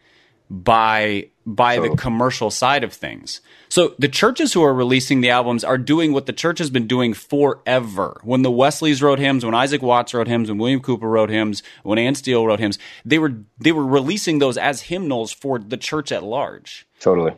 [0.49, 3.41] by by the commercial side of things.
[3.67, 6.85] So the churches who are releasing the albums are doing what the church has been
[6.87, 8.19] doing forever.
[8.23, 11.63] When the Wesleys wrote hymns, when Isaac Watts wrote hymns, when William Cowper wrote hymns,
[11.83, 15.77] when Anne Steele wrote hymns, they were they were releasing those as hymnals for the
[15.77, 16.85] church at large.
[17.01, 17.33] Totally.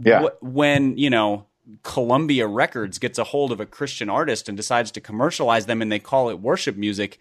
[0.00, 0.28] Yeah.
[0.40, 1.46] When you know
[1.82, 5.90] Columbia Records gets a hold of a Christian artist and decides to commercialize them and
[5.90, 7.18] they call it worship music,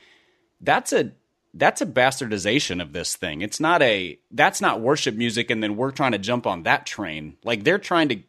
[0.61, 1.13] that's a
[1.53, 3.41] that's a bastardization of this thing.
[3.41, 6.85] It's not a that's not worship music and then we're trying to jump on that
[6.85, 7.37] train.
[7.43, 8.19] Like they're trying to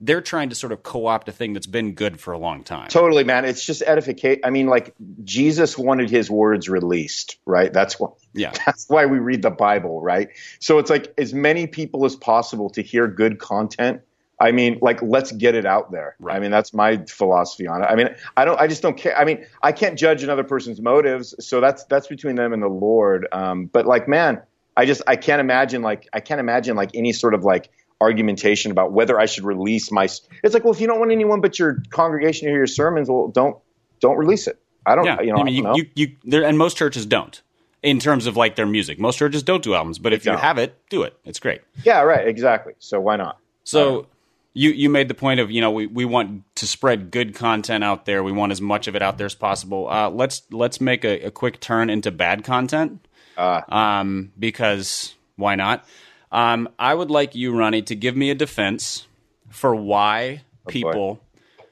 [0.00, 2.88] they're trying to sort of co-opt a thing that's been good for a long time.
[2.88, 3.44] Totally, man.
[3.44, 4.40] It's just edification.
[4.44, 7.72] I mean, like Jesus wanted his words released, right?
[7.72, 8.14] That's what.
[8.34, 8.50] Yeah.
[8.66, 10.28] That's why we read the Bible, right?
[10.58, 14.02] So it's like as many people as possible to hear good content.
[14.40, 16.16] I mean, like let's get it out there.
[16.18, 16.36] Right.
[16.36, 17.86] I mean, that's my philosophy on it.
[17.86, 18.60] I mean, I don't.
[18.60, 19.16] I just don't care.
[19.16, 22.68] I mean, I can't judge another person's motives, so that's that's between them and the
[22.68, 23.28] Lord.
[23.30, 24.42] Um, but like, man,
[24.76, 28.70] I just I can't imagine like I can't imagine like any sort of like argumentation
[28.70, 30.04] about whether I should release my.
[30.04, 33.08] It's like, well, if you don't want anyone but your congregation to hear your sermons,
[33.08, 33.56] well, don't
[34.00, 34.58] don't release it.
[34.86, 35.04] I don't.
[35.04, 35.76] Yeah, You know, I mean, you, know.
[35.76, 37.40] you, you, there, and most churches don't
[37.82, 38.98] in terms of like their music.
[38.98, 41.16] Most churches don't do albums, but if you have it, do it.
[41.24, 41.62] It's great.
[41.84, 42.26] yeah, right.
[42.26, 42.74] Exactly.
[42.78, 43.38] So why not?
[43.64, 44.06] So
[44.54, 47.84] you you made the point of you know we, we want to spread good content
[47.84, 48.22] out there.
[48.22, 49.88] We want as much of it out there as possible.
[49.88, 53.06] Uh, let's let's make a, a quick turn into bad content.
[53.36, 55.84] Uh, um, because why not?
[56.34, 59.06] Um, I would like you, Ronnie, to give me a defense
[59.50, 61.20] for why Oh, people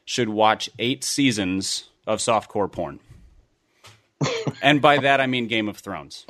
[0.04, 3.00] should watch eight seasons of softcore porn.
[4.62, 6.26] and by that I mean Game of Thrones.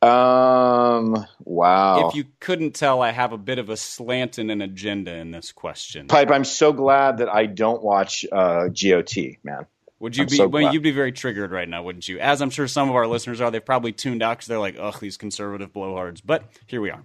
[0.00, 1.26] Um.
[1.44, 2.08] Wow.
[2.08, 5.30] If you couldn't tell, I have a bit of a slant and an agenda in
[5.30, 6.08] this question.
[6.08, 9.66] Pipe, I'm so glad that I don't watch uh, GOT, man.
[10.00, 10.36] Would you I'm be?
[10.36, 12.18] so well, you'd be very triggered right now, wouldn't you?
[12.18, 13.50] As I'm sure some of our listeners are.
[13.50, 17.02] They've probably tuned out because they're like, "Ugh, these conservative blowhards." But here we are.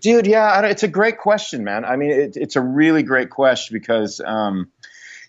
[0.00, 1.84] Dude, yeah, I don't, it's a great question, man.
[1.84, 4.70] I mean, it, it's a really great question because, um,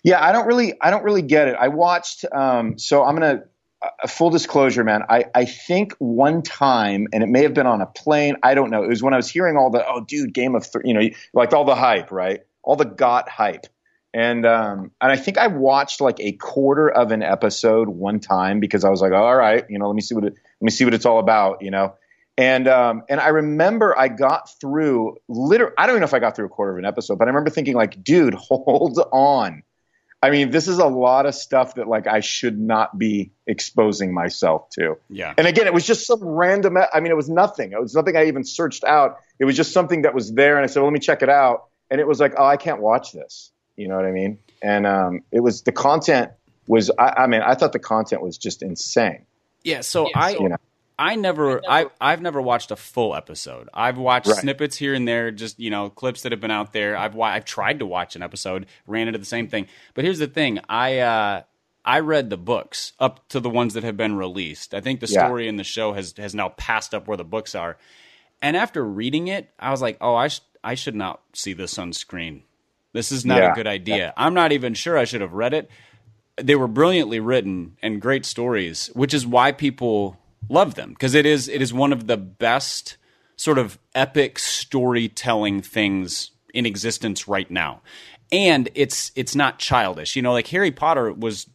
[0.02, 1.56] yeah, I don't really, I don't really get it.
[1.58, 3.44] I watched, um, so I'm gonna,
[4.02, 5.02] a full disclosure, man.
[5.08, 8.36] I, I think one time, and it may have been on a plane.
[8.42, 8.82] I don't know.
[8.82, 11.08] It was when I was hearing all the, oh, dude, Game of, Th-, you know,
[11.32, 12.40] like all the hype, right?
[12.62, 13.66] All the got hype.
[14.18, 18.58] And um, and I think I watched like a quarter of an episode one time
[18.58, 20.72] because I was like, all right, you know, let me see what it, let me
[20.72, 21.94] see what it's all about, you know.
[22.36, 26.18] And um, and I remember I got through literally I don't even know if I
[26.18, 29.62] got through a quarter of an episode, but I remember thinking like, dude, hold on.
[30.20, 34.12] I mean, this is a lot of stuff that like I should not be exposing
[34.12, 34.96] myself to.
[35.08, 35.32] Yeah.
[35.38, 36.76] And again, it was just some random.
[36.76, 37.70] I mean, it was nothing.
[37.70, 39.18] It was nothing I even searched out.
[39.38, 41.28] It was just something that was there, and I said, well, "Let me check it
[41.28, 44.38] out." And it was like, "Oh, I can't watch this." You know what I mean?
[44.60, 46.32] And um, it was the content
[46.66, 46.90] was.
[46.98, 49.24] I, I mean, I thought the content was just insane.
[49.64, 49.80] Yeah.
[49.80, 50.30] So I.
[50.32, 50.56] You know?
[51.00, 53.68] I never, I, I've never watched a full episode.
[53.72, 54.38] I've watched Right.
[54.38, 56.96] snippets here and there, just you know, clips that have been out there.
[56.96, 59.68] I've, I've tried to watch an episode, ran into the same thing.
[59.94, 61.42] But here's the thing: I, uh,
[61.84, 64.74] I read the books up to the ones that have been released.
[64.74, 65.24] I think the Yeah.
[65.26, 67.78] story in the show has has now passed up where the books are.
[68.42, 71.78] And after reading it, I was like, oh, I, sh- I should not see this
[71.78, 72.42] on screen.
[72.92, 73.52] This is not Yeah.
[73.52, 74.12] a good idea.
[74.16, 75.70] I'm not even sure I should have read it.
[76.36, 80.16] They were brilliantly written and great stories, which is why people
[80.48, 82.96] love them because it is it is one of the best
[83.36, 87.82] sort of epic storytelling things in existence right now.
[88.30, 90.14] And it's it's not childish.
[90.16, 91.46] You know, like Harry Potter was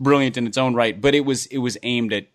[0.00, 2.26] brilliant in its own right, but it was it was aimed at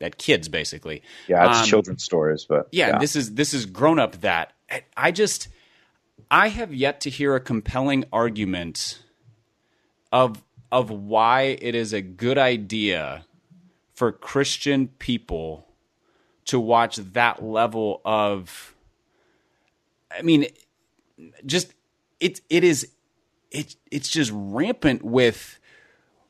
[0.00, 1.02] at kids basically.
[1.28, 4.52] Yeah, it's Um, children's stories, but yeah, this is this is grown up that
[4.96, 5.48] I just
[6.34, 9.04] I have yet to hear a compelling argument
[10.10, 10.42] of
[10.72, 13.24] of why it is a good idea
[13.94, 15.68] for Christian people
[16.46, 18.74] to watch that level of
[20.10, 20.46] I mean
[21.46, 21.72] just
[22.18, 22.88] it it is
[23.52, 25.60] it it's just rampant with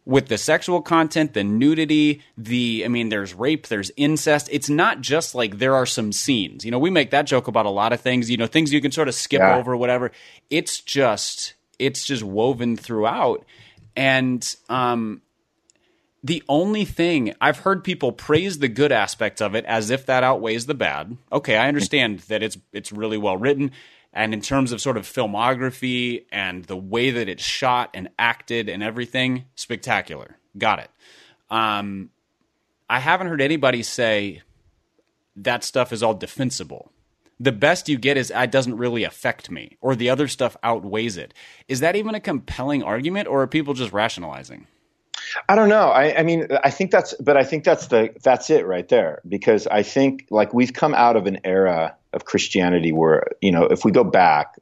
[0.06, 4.48] with the sexual content, the nudity, the I mean, there's rape, there's incest.
[4.52, 6.64] It's not just like there are some scenes.
[6.64, 8.30] You know, we make that joke about a lot of things.
[8.30, 9.56] You know, things you can sort of skip Yeah.
[9.56, 10.12] over, whatever.
[10.50, 13.44] It's just it's just woven throughout,
[13.96, 15.22] and um,
[16.22, 20.22] the only thing I've heard people praise the good aspects of it as if that
[20.22, 21.16] outweighs the bad.
[21.32, 23.72] Okay, I understand that it's it's really well written,
[24.14, 28.68] and in terms of sort of filmography and the way that it's shot and acted
[28.68, 30.38] and everything, spectacular.
[30.56, 30.90] Got it.
[31.50, 32.10] Um,
[32.88, 34.42] I haven't heard anybody say
[35.36, 36.92] that stuff is all defensible.
[37.40, 41.16] The best you get is it doesn't really affect me, or the other stuff outweighs
[41.16, 41.34] it.
[41.66, 44.68] Is that even a compelling argument, or are people just rationalizing?
[45.48, 45.88] I don't know.
[45.88, 49.20] I, I mean, I think that's, but I think that's the that's it right there
[49.26, 53.64] because I think like we've come out of an era of Christianity where you know
[53.64, 54.58] if we go back,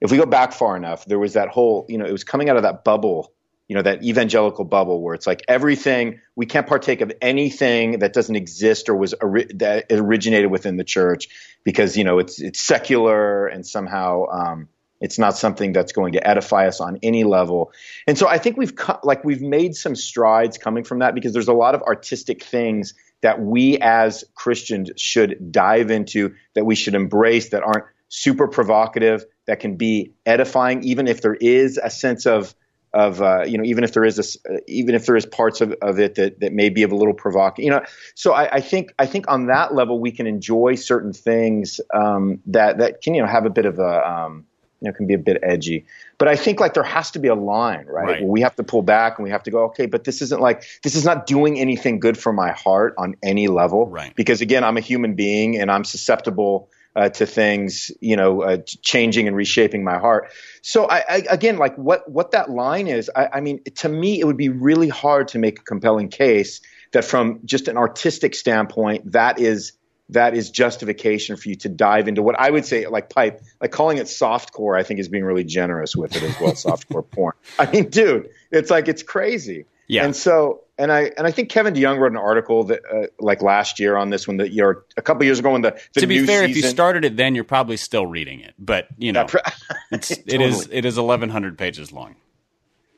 [0.00, 2.48] if we go back far enough, there was that whole you know it was coming
[2.48, 3.32] out of that bubble,
[3.68, 8.12] you know that evangelical bubble where it's like everything we can't partake of anything that
[8.12, 11.28] doesn't exist or was that originated within the church
[11.64, 14.26] because you know it's it's secular and somehow.
[14.26, 14.68] Um,
[15.00, 17.72] it's not something that's going to edify us on any level.
[18.06, 21.48] And so I think we've like we've made some strides coming from that because there's
[21.48, 26.94] a lot of artistic things that we as Christians should dive into, that we should
[26.94, 32.26] embrace, that aren't super provocative, that can be edifying, even if there is a sense
[32.26, 32.54] of
[32.94, 35.72] of uh, you know even if there is a, even if there is parts of,
[35.80, 37.82] of it that, that may be of a little provocative you know.
[38.14, 42.40] So I, I, think I think on that level we can enjoy certain things um,
[42.46, 44.46] that that can you know have a bit of a um,
[44.80, 45.86] you know can be a bit edgy
[46.22, 48.22] but I think like there has to be a line right, right.
[48.22, 50.62] we have to pull back and we have to go okay but this isn't like
[50.84, 54.62] this is not doing anything good for my heart on any level right because again
[54.62, 59.34] I'm a human being and I'm susceptible uh, to things, you know, uh, changing and
[59.34, 60.30] reshaping my heart.
[60.60, 64.20] So I, I, again, like what what that line is, I, I mean, to me,
[64.20, 66.60] it would be really hard to make a compelling case
[66.92, 69.72] that from just an artistic standpoint, that is
[70.12, 73.70] that is justification for you to dive into what I would say like pipe, like
[73.70, 74.78] calling it softcore.
[74.78, 76.52] I think is being really generous with it as well.
[76.52, 77.34] softcore porn.
[77.58, 79.66] I mean, dude, it's like it's crazy.
[79.88, 80.04] Yeah.
[80.04, 83.42] And so, and I and I think Kevin DeYoung wrote an article that uh, like
[83.42, 86.06] last year on this one that you're a couple years ago when the, the to
[86.06, 88.54] be fair, season, if you started it then, you're probably still reading it.
[88.58, 89.26] But you know,
[89.90, 90.34] it's totally.
[90.34, 92.16] it is it is 1,100 pages long.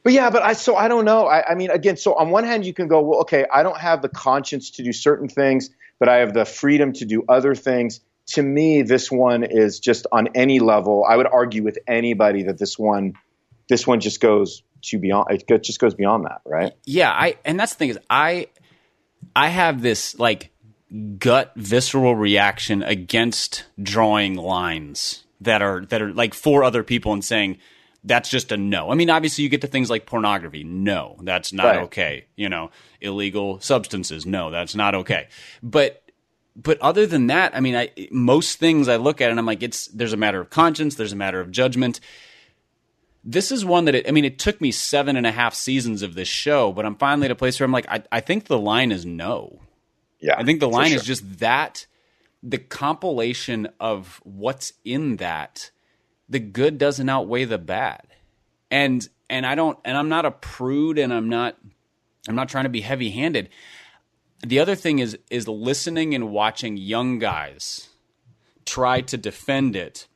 [0.05, 1.27] But yeah, but I so I don't know.
[1.27, 3.79] I, I mean, again, so on one hand, you can go, well, okay, I don't
[3.79, 7.55] have the conscience to do certain things, but I have the freedom to do other
[7.55, 8.01] things.
[8.29, 11.05] To me, this one is just on any level.
[11.09, 13.15] I would argue with anybody that this one,
[13.69, 17.59] this one just goes to beyond it just goes beyond that right yeah i and
[17.59, 18.47] that's the thing is i
[19.35, 20.51] i have this like
[21.19, 27.25] gut visceral reaction against drawing lines that are that are like for other people and
[27.25, 27.59] saying
[28.05, 28.91] that's just a no.
[28.91, 30.63] I mean, obviously you get to things like pornography.
[30.65, 31.83] No, that's not right.
[31.85, 32.27] okay.
[32.37, 34.27] You know, illegal substances.
[34.27, 35.29] No, that's not okay.
[35.63, 36.03] But
[36.57, 39.63] but other than that, I mean, I most things I look at and I'm like,
[39.63, 42.01] it's there's a matter of conscience, there's a matter of judgment
[43.25, 46.03] this is one that it, I mean, it took me seven and a half seasons
[46.03, 48.45] of this show, but I'm finally at a place where I'm like, I, I think
[48.45, 49.61] the line is no.
[50.21, 50.99] Yeah, I think the line sure.
[50.99, 51.87] is just that
[52.43, 55.71] the compilation of what's in that,
[56.29, 58.03] the good doesn't outweigh the bad,
[58.71, 61.57] and and I don't, and I'm not a prude, and I'm not,
[62.29, 63.49] I'm not trying to be heavy handed.
[64.47, 67.89] The other thing is is listening and watching young guys
[68.65, 70.07] try to defend it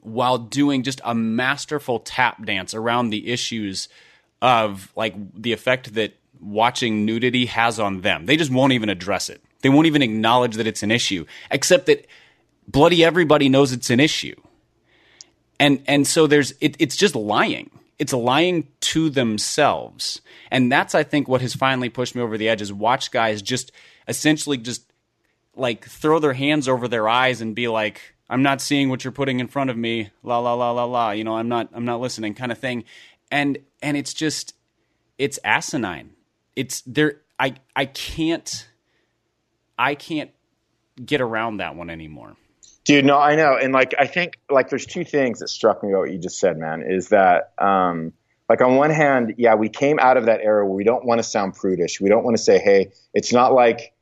[0.00, 3.88] while doing just a masterful tap dance around the issues
[4.40, 8.26] of like the effect that watching nudity has on them.
[8.26, 9.42] They just won't even address it.
[9.62, 12.06] They won't even acknowledge that it's an issue, except that
[12.68, 14.36] bloody everybody knows it's an issue.
[15.60, 17.70] And and so there's it, it's just lying.
[17.98, 20.20] It's lying to themselves.
[20.50, 23.42] And that's I think what has finally pushed me over the edge is watch guys
[23.42, 23.72] just
[24.06, 24.82] essentially just
[25.56, 29.12] like throw their hands over their eyes and be like I'm not seeing what you're
[29.12, 30.10] putting in front of me.
[30.22, 31.10] La la la la la.
[31.10, 32.84] You know, I'm not I'm not listening kind of thing.
[33.30, 34.54] And and it's just
[35.18, 36.10] it's asinine.
[36.54, 38.68] It's there I I can't
[39.78, 40.30] I can't
[41.04, 42.36] get around that one anymore.
[42.88, 43.54] Dude, no, I know.
[43.54, 46.40] And like I think like there's two things that struck me about what you just
[46.40, 48.14] said, man, is that um
[48.48, 51.18] like on one hand, yeah, we came out of that era where we don't want
[51.18, 52.00] to sound prudish.
[52.00, 53.92] We don't want to say, "Hey, it's not like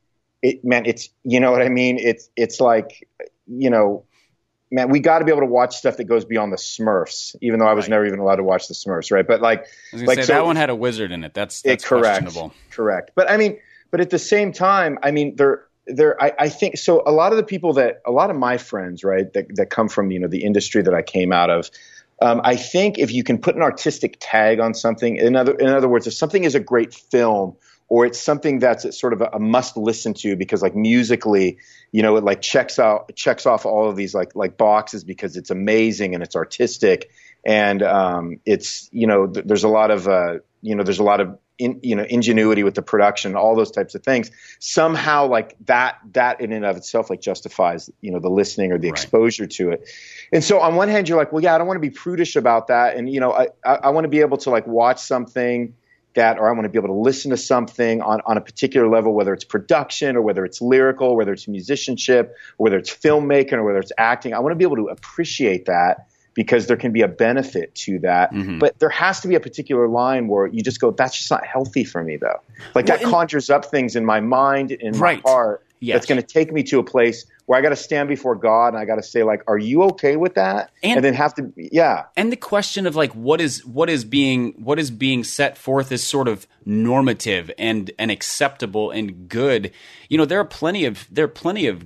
[0.41, 1.97] it man, it's you know what I mean?
[1.99, 3.05] It's it's like
[3.45, 4.05] you know,
[4.71, 7.59] man, we got to be able to watch stuff that goes beyond the Smurfs, even
[7.59, 7.89] though I was right.
[7.89, 9.27] never even allowed to watch the Smurfs, right?
[9.27, 11.33] But like, like say, so, that one had a wizard in it.
[11.33, 12.53] That's that's it, correct, questionable.
[12.71, 13.11] Correct.
[13.15, 13.59] But I mean,
[13.91, 17.03] but at the same time, I mean, there, there, I, I think so.
[17.05, 19.89] A lot of the people that, a lot of my friends, right, that that come
[19.89, 21.69] from you know the industry that I came out of.
[22.19, 25.67] Um, I think if you can put an artistic tag on something, in other in
[25.67, 27.55] other words, if something is a great film
[27.89, 31.57] or it's something that's sort of a, a, must listen to because like musically
[31.91, 35.37] you know it like checks out checks off all of these like like boxes because
[35.37, 37.09] it's amazing and it's artistic
[37.45, 41.03] and um, it's you know th- there's a lot of uh, you know there's a
[41.03, 45.27] lot of in, you know ingenuity with the production all those types of things somehow
[45.27, 48.89] like that that in and of itself like justifies you know the listening or the
[48.89, 48.99] right.
[48.99, 49.89] exposure to it
[50.31, 52.35] and so on one hand you're like well yeah i don't want to be prudish
[52.35, 54.99] about that and you know i i, I want to be able to like watch
[54.99, 55.73] something
[56.17, 58.89] that, or I want to be able to listen to something on, on a particular
[58.89, 63.53] level, whether it's production or whether it's lyrical, whether it's musicianship, or whether it's filmmaking
[63.53, 64.33] or whether it's acting.
[64.33, 67.97] I want to be able to appreciate that because there can be a benefit to
[67.97, 68.31] that.
[68.31, 68.59] Mm-hmm.
[68.59, 71.43] But there has to be a particular line where you just go, that's just not
[71.43, 72.39] healthy for me though.
[72.75, 75.19] Like well, that conjures up things in my mind, in right.
[75.25, 75.63] my heart.
[75.79, 75.95] Yes.
[75.95, 78.69] That's going to take me to a place where I got to stand before God
[78.69, 81.35] and I got to say like, "Are you okay with that?" And, and, then have
[81.35, 82.05] to, yeah.
[82.15, 85.91] And the question of like, what is what is being what is being set forth
[85.91, 89.71] as sort of normative and and acceptable and good.
[90.09, 91.85] You know, there are plenty of there are plenty of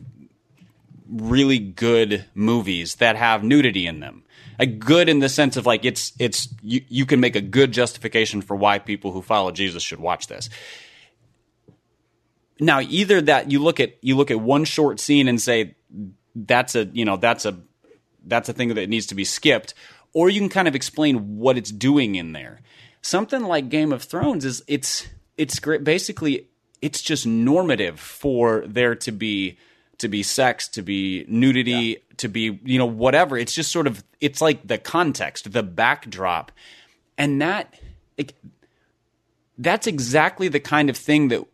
[1.12, 4.24] really good movies that have nudity in them.
[4.62, 7.72] A good in the sense of like it's it's you, you can make a good
[7.72, 10.50] justification for why people who follow Jesus should watch this.
[12.60, 15.76] Now either that you look at you look at one short scene and say
[16.36, 17.60] that's a you know that's a
[18.24, 19.74] that's a thing that needs to be skipped
[20.14, 22.62] or you can kind of explain what it's doing in there.
[23.02, 25.08] Something like game of thrones is it's
[25.38, 26.50] it's great basically
[26.82, 29.58] it's just normative for there to be
[30.02, 31.96] to be sex to be nudity yeah.
[32.18, 36.52] to be you know whatever it's just sort of it's like the context the backdrop
[37.18, 37.74] and that
[38.18, 38.34] it,
[39.58, 41.46] that's exactly the kind of thing that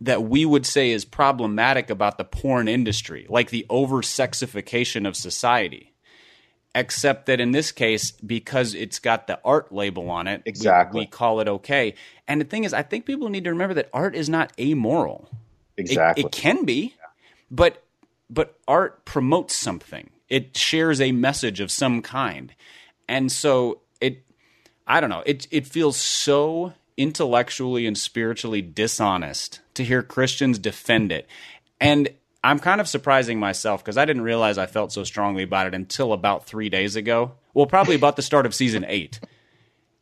[0.00, 5.14] that we would say is problematic about the porn industry, like the over sexification of
[5.14, 5.92] society.
[6.72, 11.02] Except that in this case, because it's got the art label on it, exactly, we,
[11.02, 11.94] we call it okay.
[12.28, 15.28] And the thing is, I think people need to remember that art is not amoral.
[15.76, 16.94] Exactly, it, it can be,
[17.50, 17.82] but
[18.30, 20.10] but art promotes something.
[20.28, 22.54] It shares a message of some kind,
[23.08, 24.24] and so it.
[24.86, 25.22] I don't know.
[25.26, 31.26] It it feels so intellectually and spiritually dishonest to hear Christians defend it.
[31.80, 32.10] And
[32.44, 35.74] I'm kind of surprising myself because I didn't realize I felt so strongly about it
[35.74, 37.32] until about three days ago.
[37.54, 39.20] Well, probably about the start of season eight.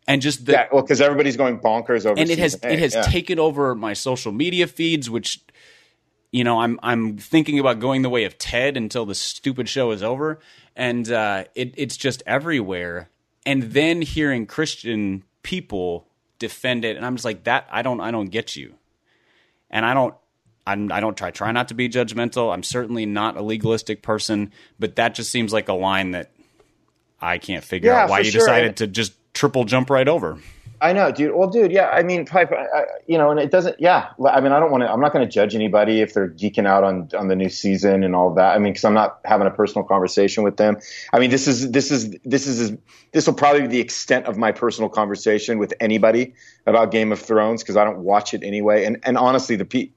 [0.07, 2.19] And just the, yeah, well, because everybody's going bonkers over.
[2.19, 3.03] And it has eight, it has yeah.
[3.03, 5.41] taken over my social media feeds, which
[6.31, 9.91] you know I'm I'm thinking about going the way of Ted until the stupid show
[9.91, 10.39] is over,
[10.77, 13.09] and uh, it, it's just everywhere.
[13.47, 16.07] And then hearing Christian people
[16.39, 17.67] defend it, and I'm just like that.
[17.71, 18.75] I don't I don't get you,
[19.71, 20.15] and I don't.
[20.67, 22.53] I'm, I don't try try not to be judgmental.
[22.53, 26.31] I'm certainly not a legalistic person, but that just seems like a line that
[27.23, 28.41] I can't figure Yeah, out why you sure.
[28.41, 30.39] decided to just triple jump right over.
[30.81, 31.35] I know, dude.
[31.35, 31.89] Well, dude, yeah.
[31.89, 32.53] I mean, Pipe.
[32.53, 33.81] I, you know, and it doesn't.
[33.81, 34.11] Yeah.
[34.25, 34.91] I mean, I don't want to.
[34.91, 38.05] I'm not going to judge anybody if they're geeking out on on the new season
[38.05, 38.55] and all that.
[38.55, 40.77] I mean, because I'm not having a personal conversation with them.
[41.13, 42.77] I mean, this is this is this is
[43.13, 46.35] this will probably be the extent of my personal conversation with anybody
[46.67, 48.85] about Game of Thrones because I don't watch it anyway.
[48.85, 49.91] And and honestly, the pe-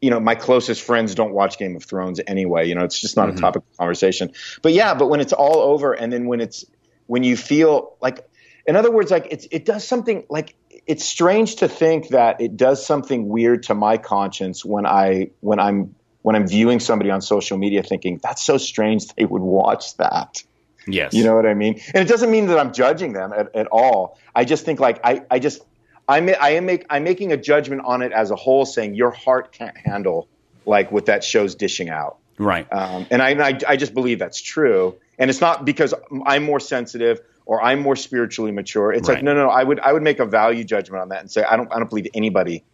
[0.00, 2.68] you know, my closest friends don't watch Game of Thrones anyway.
[2.68, 3.40] You know, it's just not a mm-hmm.
[3.40, 4.32] topic of conversation.
[4.62, 6.64] But yeah, but when it's all over, and then when it's
[7.06, 8.28] when you feel like,
[8.66, 10.54] in other words, like it's it does something like
[10.86, 15.58] it's strange to think that it does something weird to my conscience when I when
[15.58, 19.96] I'm when I'm viewing somebody on social media, thinking that's so strange they would watch
[19.96, 20.42] that.
[20.86, 21.80] Yes, You know what I mean?
[21.94, 24.18] And it doesn't mean that I'm judging them at, at all.
[24.34, 25.62] I just think like I, I just
[26.08, 29.10] I'm I am make I'm making a judgment on it as a whole, saying your
[29.10, 30.28] heart can't handle
[30.66, 32.18] like what that show's dishing out.
[32.38, 32.66] right.
[32.72, 34.96] Um, and I, I I just believe that's true.
[35.18, 35.94] And it's not because
[36.26, 38.92] I'm more sensitive or I'm more spiritually mature.
[38.92, 39.16] It's Right.
[39.16, 39.48] like no, no, no.
[39.50, 41.78] I would I would make a value judgment on that and say I don't I
[41.78, 42.64] don't believe anybody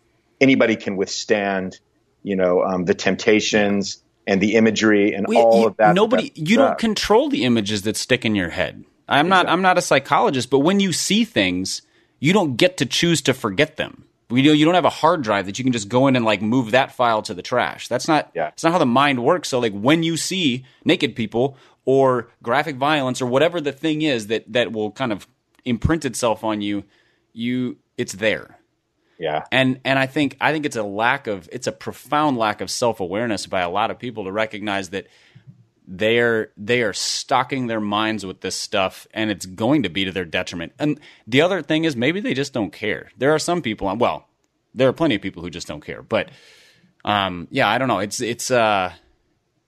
[0.41, 1.79] anybody can withstand
[2.23, 5.95] you know um, the temptations and the imagery and all you- of that.
[5.95, 8.85] Nobody, that- you don't control the images that stick in your head.
[9.09, 9.49] I'm not.
[9.49, 11.81] I'm not a psychologist, but when you see things,
[12.21, 14.05] you don't get to choose to forget them.
[14.31, 16.27] You know, you don't have a hard drive that you can just go in and
[16.27, 17.89] like move that file to the trash.
[17.89, 18.31] That's not.
[18.35, 18.49] Yeah.
[18.49, 19.49] It's not how the mind works.
[19.49, 21.57] So like when you see naked people
[21.89, 25.27] or graphic violence or whatever the thing is that that will kind of
[25.65, 26.85] imprint itself on you,
[27.33, 28.59] you it's there
[29.19, 29.45] yeah.
[29.51, 32.71] and and I think I think it's a lack of it's a profound lack of
[32.71, 35.09] self awareness by a lot of people to recognize that
[35.87, 40.13] they're they are stocking their minds with this stuff and it's going to be to
[40.13, 40.73] their detriment.
[40.79, 43.11] And the other thing is maybe they just don't care.
[43.17, 44.29] There are some people well,
[44.75, 46.03] there are plenty of people who just don't care.
[46.03, 46.31] But
[47.05, 47.99] um yeah, I don't know.
[47.99, 48.93] It's it's uh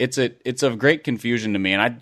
[0.01, 1.97] it's a it's of great confusion to me and I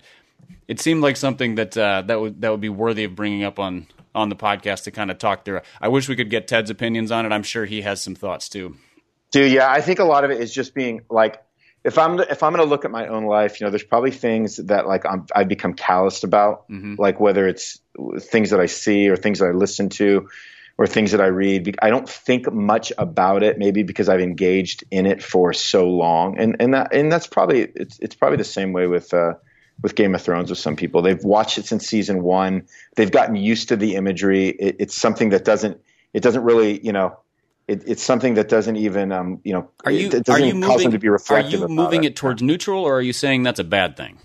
[0.67, 3.59] it seemed like something that uh, that would that would be worthy of bringing up
[3.59, 5.61] on on the podcast to kind of talk through.
[5.81, 7.31] I wish we could get Ted's opinions on it.
[7.31, 8.75] I'm sure he has some thoughts too.
[9.31, 11.43] Dude, yeah, I think a lot of it is just being like,
[11.83, 14.11] if I'm if I'm going to look at my own life, you know, there's probably
[14.11, 16.65] things that like I'm, I become calloused about,
[16.97, 17.79] like whether it's
[18.19, 20.29] things that I see or things that I listen to
[20.79, 21.77] or things that I read.
[21.81, 26.39] I don't think much about it, maybe because I've engaged in it for so long,
[26.39, 29.13] and and that and that's probably it's it's probably the same way with.
[29.13, 29.33] Uh,
[29.81, 32.67] with Game of Thrones, with some people, they've watched it since season one.
[32.97, 34.49] They've gotten used to the imagery.
[34.49, 35.79] It, it's something that doesn't.
[36.13, 37.17] It doesn't really, you know,
[37.65, 40.47] it, it's something that doesn't even, um, you know, Are you it, it are doesn't
[40.47, 42.07] you cause moving them to be are you moving it.
[42.07, 44.17] it towards neutral or are you saying that's a bad thing?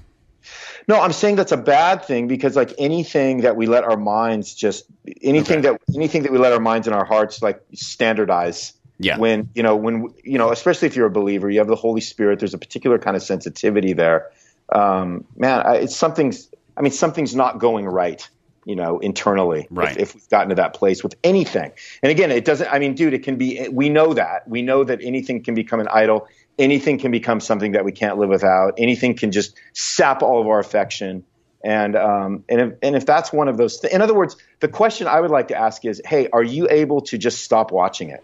[0.86, 4.54] No, I'm saying that's a bad thing because like anything that we let our minds
[4.54, 4.84] just
[5.22, 8.72] anything that anything that we let our minds and our hearts like standardize.
[8.98, 9.18] Yeah.
[9.18, 12.00] When you know when you know especially if you're a believer, you have the Holy
[12.00, 12.38] Spirit.
[12.38, 14.30] There's a particular kind of sensitivity there.
[14.72, 16.48] Um, man, I, it's something's.
[16.76, 18.26] I mean, something's not going right.
[18.66, 19.94] You know, internally, Right.
[19.96, 21.72] if, if we've gotten to that place with anything.
[22.02, 22.66] And again, it doesn't.
[22.72, 23.68] I mean, dude, it can be.
[23.70, 24.48] We know that.
[24.48, 26.26] We know that anything can become an idol.
[26.58, 28.74] Anything can become something that we can't live without.
[28.78, 31.24] Anything can just sap all of our affection.
[31.64, 34.68] And um, and if, and if that's one of those, th- in other words, the
[34.68, 38.10] question I would like to ask is, hey, are you able to just stop watching
[38.10, 38.22] it?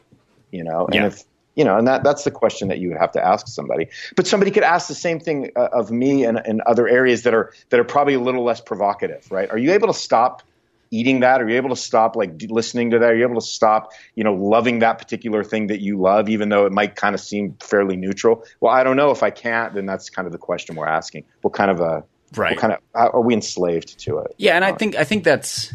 [0.50, 1.06] You know, and Yeah.
[1.06, 1.22] if
[1.56, 3.88] you know, and that that's the question that you would have to ask somebody.
[4.14, 7.34] But somebody could ask the same thing uh, of me and in other areas that
[7.34, 9.50] are that are probably a little less provocative, right?
[9.50, 10.42] Are you able to stop
[10.90, 11.40] eating that?
[11.40, 13.10] Are you able to stop like listening to that?
[13.10, 16.48] Are you able to stop, you know, loving that particular thing that you love, even
[16.48, 18.44] though it might kind of seem fairly neutral?
[18.60, 19.10] Well, I don't know.
[19.10, 21.24] If I can't, then that's kind of the question we're asking.
[21.42, 22.04] What kind of a
[22.36, 22.52] Right.
[22.52, 24.34] What kind of are we enslaved to it?
[24.38, 25.72] Yeah, and I uh, think I think that's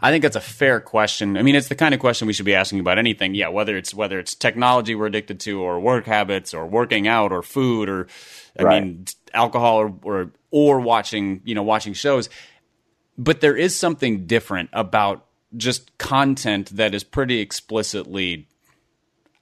[0.00, 1.36] I think that's a fair question.
[1.36, 3.34] I mean, it's the kind of question we should be asking about anything.
[3.34, 7.32] Yeah, whether it's whether it's technology we're addicted to, or work habits, or working out,
[7.32, 8.06] or food, or
[8.58, 8.82] I Right.
[8.84, 12.28] mean, alcohol, or, or or watching you know watching shows.
[13.18, 15.24] But there is something different about
[15.56, 18.48] just content that is pretty explicitly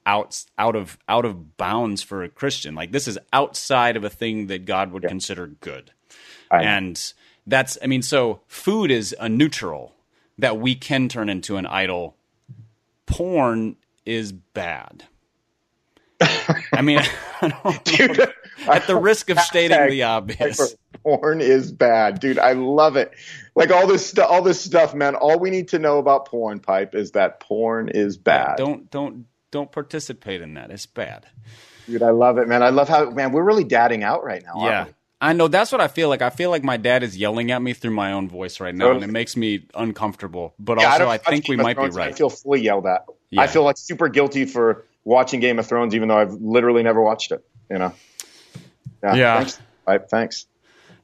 [0.05, 2.75] out out of out of bounds for a Christian.
[2.75, 5.91] Like this is outside of a thing that God would consider good.
[6.63, 7.13] And
[7.47, 9.93] that's I mean, so food is a neutral
[10.37, 12.15] that we can turn into an idol.
[13.05, 15.05] Porn is bad.
[16.21, 16.99] I mean,
[17.41, 18.19] I don't, Dude,
[18.67, 20.75] at the risk of stating the obvious.
[21.03, 22.39] porn is bad, dude.
[22.39, 23.13] I love it.
[23.55, 25.15] Like all this stuff, all this stuff, man.
[25.15, 28.57] All we need to know about porn pipe is that porn is bad.
[28.57, 30.71] Don't don't don't participate in that.
[30.71, 31.25] It's bad.
[31.87, 32.63] Dude, I love it, man.
[32.63, 34.53] I love how, man, we're really dadding out right now.
[34.55, 34.85] aren't Yeah.
[34.85, 34.91] we?
[35.21, 36.21] I know that's what I feel like.
[36.21, 38.91] I feel like my dad is yelling at me through my own voice right now,
[38.91, 40.53] and it makes me uncomfortable.
[40.59, 42.09] But Yeah, also, don't I think we might be right.
[42.09, 43.05] I feel fully yelled at.
[43.29, 43.41] Yeah.
[43.41, 47.01] I feel like super guilty for watching Game of Thrones, even though I've literally never
[47.01, 47.45] watched it.
[47.69, 47.93] You know?
[49.01, 49.37] Yeah.
[49.37, 49.61] Thanks.
[49.85, 50.47] Pipe, thanks.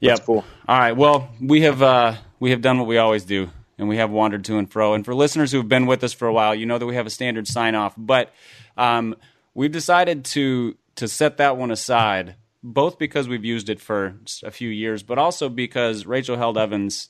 [0.00, 0.16] Yep.
[0.16, 0.44] That's cool.
[0.68, 0.92] All right.
[0.92, 3.48] Well, we have uh, we have done what we always do,
[3.78, 4.94] and we have wandered to and fro.
[4.94, 6.96] And for listeners who have been with us for a while, you know that we
[6.96, 7.94] have a standard sign off.
[7.96, 8.32] But
[8.76, 9.14] um,
[9.54, 12.34] we've decided to to set that one aside,
[12.64, 17.08] both because we've used it for a few years, but also because Rachel Held Evans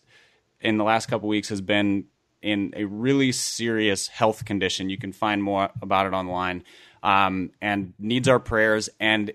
[0.60, 2.04] in the last couple weeks has been
[2.42, 4.90] in a really serious health condition.
[4.90, 6.64] You can find more about it online,
[7.02, 8.88] um, and needs our prayers.
[9.00, 9.32] And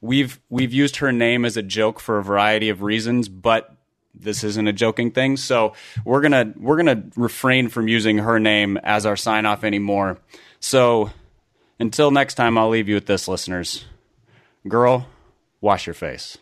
[0.00, 3.74] we've we've used her name as a joke for a variety of reasons, but
[4.14, 5.36] this isn't a joking thing.
[5.36, 10.18] So we're gonna we're gonna refrain from using her name as our sign off anymore.
[10.60, 11.10] So
[11.78, 13.84] until next time, I'll leave you with this, listeners.
[14.66, 15.06] Girl,
[15.60, 16.38] wash your face.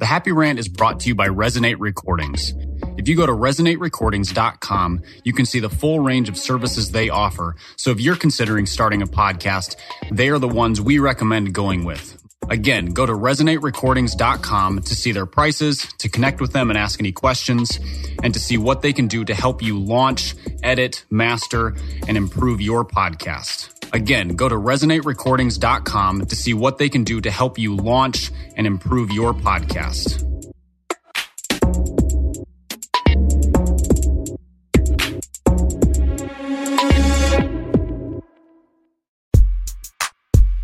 [0.00, 2.54] The Happy Rant is brought to you by Resonate Recordings.
[2.96, 7.54] If you go to resonaterecordings.com, you can see the full range of services they offer.
[7.76, 9.76] So if you're considering starting a podcast,
[10.10, 12.16] they are the ones we recommend going with.
[12.48, 17.12] Again, go to resonaterecordings.com to see their prices, to connect with them and ask any
[17.12, 17.78] questions,
[18.22, 21.76] and to see what they can do to help you launch, edit, master,
[22.08, 23.79] and improve your podcast.
[23.92, 28.66] Again, go to resonaterecordings.com to see what they can do to help you launch and
[28.66, 30.26] improve your podcast.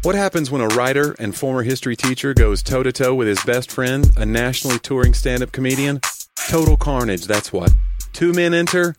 [0.03, 3.43] What happens when a writer and former history teacher goes toe to toe with his
[3.43, 6.01] best friend, a nationally touring stand up comedian?
[6.49, 7.73] Total carnage, that's what.
[8.13, 8.95] Two men enter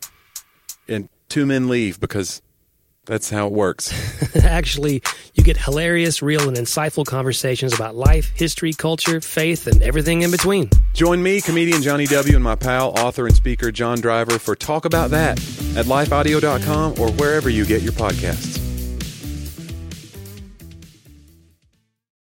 [0.86, 2.42] and two men leave because
[3.08, 3.92] that's how it works.
[4.44, 5.02] Actually,
[5.34, 10.30] you get hilarious, real, and insightful conversations about life, history, culture, faith, and everything in
[10.30, 10.70] between.
[10.92, 14.84] Join me, comedian Jonnie W., and my pal, author, and speaker John Driver for Talk
[14.84, 15.38] About That
[15.76, 18.67] at lifeaudio.com or wherever you get your podcasts.